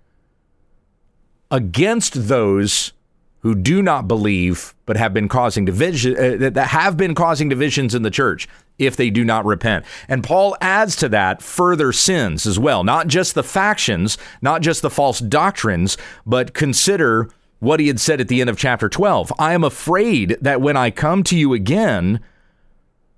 against 1.51 2.29
those 2.29 2.92
who 3.40 3.55
do 3.55 3.81
not 3.81 4.07
believe 4.07 4.75
but 4.85 4.99
have 4.99 5.14
been 5.14 5.29
causing 5.29 5.64
division 5.64 6.12
uh, 6.14 6.51
that 6.51 6.68
have 6.68 6.99
been 6.99 7.14
causing 7.14 7.49
divisions 7.49 7.94
in 7.94 8.03
the 8.03 8.11
church 8.11 8.47
if 8.79 8.97
they 8.97 9.11
do 9.11 9.25
not 9.25 9.45
repent. 9.45 9.85
And 10.09 10.25
Paul 10.25 10.57
adds 10.61 10.97
to 10.97 11.09
that 11.11 11.43
further 11.43 11.93
sins 11.93 12.47
as 12.47 12.59
well, 12.59 12.85
not 12.85 13.09
just 13.09 13.35
the 13.35 13.43
factions, 13.43 14.17
not 14.41 14.62
just 14.62 14.83
the 14.83 14.91
false 14.91 15.19
doctrines, 15.19 15.97
but 16.25 16.55
consider 16.55 17.29
what 17.61 17.81
he 17.81 17.88
had 17.88 18.01
said 18.01 18.21
at 18.21 18.29
the 18.29 18.41
end 18.41 18.49
of 18.49 18.57
chapter 18.57 18.88
12. 18.88 19.33
I 19.38 19.53
am 19.53 19.64
afraid 19.64 20.37
that 20.41 20.61
when 20.61 20.77
I 20.77 20.91
come 20.91 21.25
to 21.25 21.37
you 21.37 21.53
again, 21.53 22.21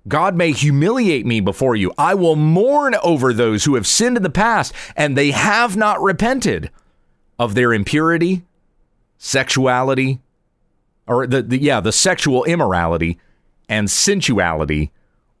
God 0.07 0.35
may 0.35 0.51
humiliate 0.51 1.27
me 1.27 1.39
before 1.41 1.75
you. 1.75 1.93
I 1.97 2.15
will 2.15 2.35
mourn 2.35 2.95
over 3.03 3.33
those 3.33 3.65
who 3.65 3.75
have 3.75 3.85
sinned 3.85 4.17
in 4.17 4.23
the 4.23 4.29
past 4.31 4.73
and 4.95 5.15
they 5.15 5.31
have 5.31 5.77
not 5.77 6.01
repented 6.01 6.71
of 7.37 7.53
their 7.53 7.71
impurity, 7.71 8.43
sexuality, 9.19 10.19
or 11.07 11.27
the, 11.27 11.43
the 11.43 11.61
yeah, 11.61 11.79
the 11.79 11.91
sexual 11.91 12.43
immorality 12.45 13.19
and 13.69 13.89
sensuality 13.91 14.91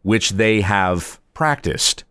which 0.03 0.31
they 0.31 0.61
have 0.61 1.19
practiced. 1.33 2.03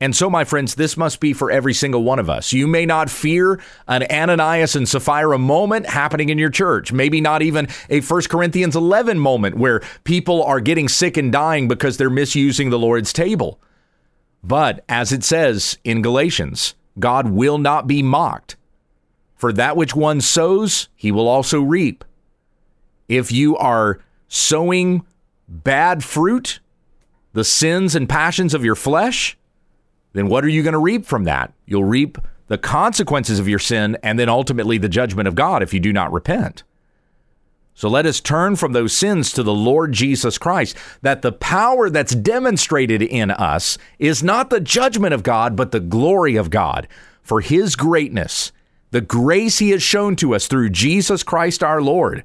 And 0.00 0.14
so, 0.14 0.28
my 0.28 0.44
friends, 0.44 0.74
this 0.74 0.96
must 0.96 1.20
be 1.20 1.32
for 1.32 1.50
every 1.50 1.72
single 1.72 2.02
one 2.02 2.18
of 2.18 2.28
us. 2.28 2.52
You 2.52 2.66
may 2.66 2.84
not 2.84 3.08
fear 3.08 3.60
an 3.86 4.02
Ananias 4.10 4.76
and 4.76 4.88
Sapphira 4.88 5.38
moment 5.38 5.86
happening 5.86 6.28
in 6.28 6.36
your 6.36 6.50
church, 6.50 6.92
maybe 6.92 7.20
not 7.20 7.42
even 7.42 7.68
a 7.88 8.00
1 8.00 8.22
Corinthians 8.22 8.76
11 8.76 9.18
moment 9.18 9.56
where 9.56 9.80
people 10.02 10.42
are 10.42 10.60
getting 10.60 10.88
sick 10.88 11.16
and 11.16 11.32
dying 11.32 11.68
because 11.68 11.96
they're 11.96 12.10
misusing 12.10 12.70
the 12.70 12.78
Lord's 12.78 13.12
table. 13.12 13.60
But 14.42 14.84
as 14.88 15.12
it 15.12 15.24
says 15.24 15.78
in 15.84 16.02
Galatians, 16.02 16.74
God 16.98 17.30
will 17.30 17.58
not 17.58 17.86
be 17.86 18.02
mocked. 18.02 18.56
For 19.36 19.52
that 19.52 19.76
which 19.76 19.94
one 19.94 20.20
sows, 20.20 20.88
he 20.94 21.10
will 21.12 21.28
also 21.28 21.60
reap. 21.60 22.04
If 23.08 23.32
you 23.32 23.56
are 23.56 24.00
sowing 24.28 25.06
bad 25.48 26.04
fruit, 26.04 26.60
the 27.34 27.44
sins 27.44 27.94
and 27.94 28.08
passions 28.08 28.54
of 28.54 28.64
your 28.64 28.74
flesh, 28.74 29.36
then 30.14 30.28
what 30.28 30.44
are 30.44 30.48
you 30.48 30.62
going 30.62 30.72
to 30.72 30.78
reap 30.78 31.04
from 31.04 31.24
that? 31.24 31.52
You'll 31.66 31.84
reap 31.84 32.16
the 32.46 32.56
consequences 32.56 33.38
of 33.38 33.48
your 33.48 33.58
sin 33.58 33.98
and 34.02 34.18
then 34.18 34.28
ultimately 34.28 34.78
the 34.78 34.88
judgment 34.88 35.28
of 35.28 35.34
God 35.34 35.62
if 35.62 35.74
you 35.74 35.80
do 35.80 35.92
not 35.92 36.12
repent. 36.12 36.62
So 37.74 37.88
let 37.88 38.06
us 38.06 38.20
turn 38.20 38.54
from 38.54 38.72
those 38.72 38.96
sins 38.96 39.32
to 39.32 39.42
the 39.42 39.52
Lord 39.52 39.92
Jesus 39.92 40.38
Christ, 40.38 40.76
that 41.02 41.22
the 41.22 41.32
power 41.32 41.90
that's 41.90 42.14
demonstrated 42.14 43.02
in 43.02 43.32
us 43.32 43.76
is 43.98 44.22
not 44.22 44.48
the 44.48 44.60
judgment 44.60 45.12
of 45.12 45.24
God, 45.24 45.56
but 45.56 45.72
the 45.72 45.80
glory 45.80 46.36
of 46.36 46.50
God 46.50 46.86
for 47.20 47.40
his 47.40 47.74
greatness, 47.74 48.52
the 48.92 49.00
grace 49.00 49.58
he 49.58 49.70
has 49.70 49.82
shown 49.82 50.14
to 50.16 50.36
us 50.36 50.46
through 50.46 50.70
Jesus 50.70 51.24
Christ 51.24 51.64
our 51.64 51.82
Lord, 51.82 52.22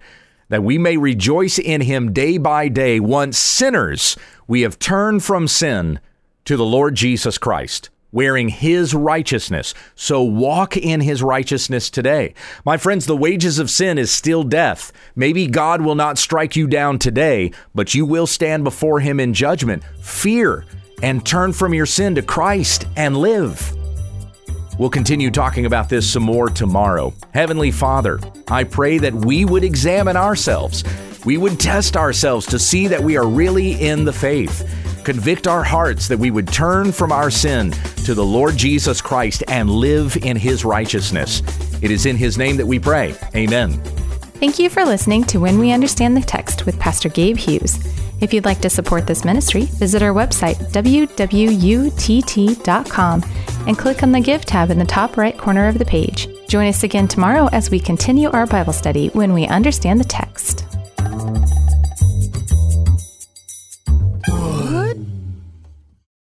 that 0.49 0.63
we 0.63 0.77
may 0.77 0.97
rejoice 0.97 1.57
in 1.57 1.81
him 1.81 2.11
day 2.11 2.37
by 2.37 2.67
day. 2.67 2.99
Once 2.99 3.37
sinners, 3.37 4.17
we 4.47 4.61
have 4.61 4.77
turned 4.79 5.23
from 5.23 5.47
sin 5.47 5.99
to 6.45 6.57
the 6.57 6.65
Lord 6.65 6.95
Jesus 6.95 7.37
Christ, 7.37 7.89
wearing 8.11 8.49
his 8.49 8.93
righteousness. 8.93 9.73
So 9.95 10.23
walk 10.23 10.75
in 10.75 11.01
his 11.01 11.21
righteousness 11.21 11.89
today. 11.89 12.33
My 12.65 12.77
friends, 12.77 13.05
the 13.05 13.15
wages 13.15 13.59
of 13.59 13.69
sin 13.69 13.97
is 13.97 14.11
still 14.11 14.43
death. 14.43 14.91
Maybe 15.15 15.47
God 15.47 15.81
will 15.81 15.95
not 15.95 16.17
strike 16.17 16.55
you 16.55 16.67
down 16.67 16.99
today, 16.99 17.51
but 17.75 17.93
you 17.93 18.05
will 18.05 18.27
stand 18.27 18.63
before 18.63 18.99
him 18.99 19.19
in 19.19 19.33
judgment. 19.33 19.83
Fear 20.01 20.65
and 21.03 21.25
turn 21.25 21.53
from 21.53 21.73
your 21.73 21.85
sin 21.85 22.15
to 22.15 22.21
Christ 22.21 22.85
and 22.97 23.15
live. 23.15 23.78
We'll 24.79 24.89
continue 24.89 25.29
talking 25.29 25.65
about 25.65 25.89
this 25.89 26.09
some 26.09 26.23
more 26.23 26.49
tomorrow. 26.49 27.13
Heavenly 27.33 27.69
Father, 27.69 28.17
I 28.47 28.63
pray 28.63 28.97
that 28.99 29.13
we 29.13 29.43
would 29.43 29.65
examine 29.65 30.15
ourselves. 30.15 30.85
We 31.25 31.35
would 31.35 31.59
test 31.59 31.97
ourselves 31.97 32.45
to 32.45 32.57
see 32.57 32.87
that 32.87 33.03
we 33.03 33.17
are 33.17 33.27
really 33.27 33.73
in 33.73 34.05
the 34.05 34.13
faith. 34.13 34.63
Convict 35.03 35.47
our 35.47 35.65
hearts 35.65 36.07
that 36.07 36.17
we 36.17 36.31
would 36.31 36.47
turn 36.47 36.93
from 36.93 37.11
our 37.11 37.29
sin 37.29 37.71
to 38.05 38.13
the 38.13 38.23
Lord 38.23 38.55
Jesus 38.55 39.01
Christ 39.01 39.43
and 39.49 39.69
live 39.69 40.15
in 40.15 40.37
his 40.37 40.63
righteousness. 40.63 41.41
It 41.81 41.91
is 41.91 42.05
in 42.05 42.15
his 42.15 42.37
name 42.37 42.55
that 42.55 42.65
we 42.65 42.79
pray. 42.79 43.13
Amen. 43.35 43.73
Thank 44.39 44.59
you 44.59 44.69
for 44.69 44.85
listening 44.85 45.25
to 45.25 45.41
When 45.41 45.59
We 45.59 45.73
Understand 45.73 46.15
the 46.15 46.21
Text 46.21 46.65
with 46.65 46.79
Pastor 46.79 47.09
Gabe 47.09 47.35
Hughes. 47.35 47.98
If 48.21 48.33
you'd 48.33 48.45
like 48.45 48.61
to 48.61 48.69
support 48.69 49.07
this 49.07 49.25
ministry, 49.25 49.63
visit 49.63 50.01
our 50.01 50.13
website, 50.13 50.55
wwutt.com, 50.71 51.23
and 53.67 53.77
click 53.77 54.03
on 54.03 54.11
the 54.11 54.19
Give 54.19 54.45
tab 54.45 54.71
in 54.71 54.79
the 54.79 54.85
top 54.85 55.17
right 55.17 55.37
corner 55.37 55.67
of 55.67 55.77
the 55.77 55.85
page. 55.85 56.27
Join 56.47 56.67
us 56.67 56.83
again 56.83 57.07
tomorrow 57.07 57.47
as 57.51 57.69
we 57.69 57.79
continue 57.79 58.29
our 58.29 58.45
Bible 58.45 58.73
study 58.73 59.09
when 59.09 59.33
we 59.33 59.47
understand 59.47 59.99
the 59.99 60.05
text. 60.05 60.68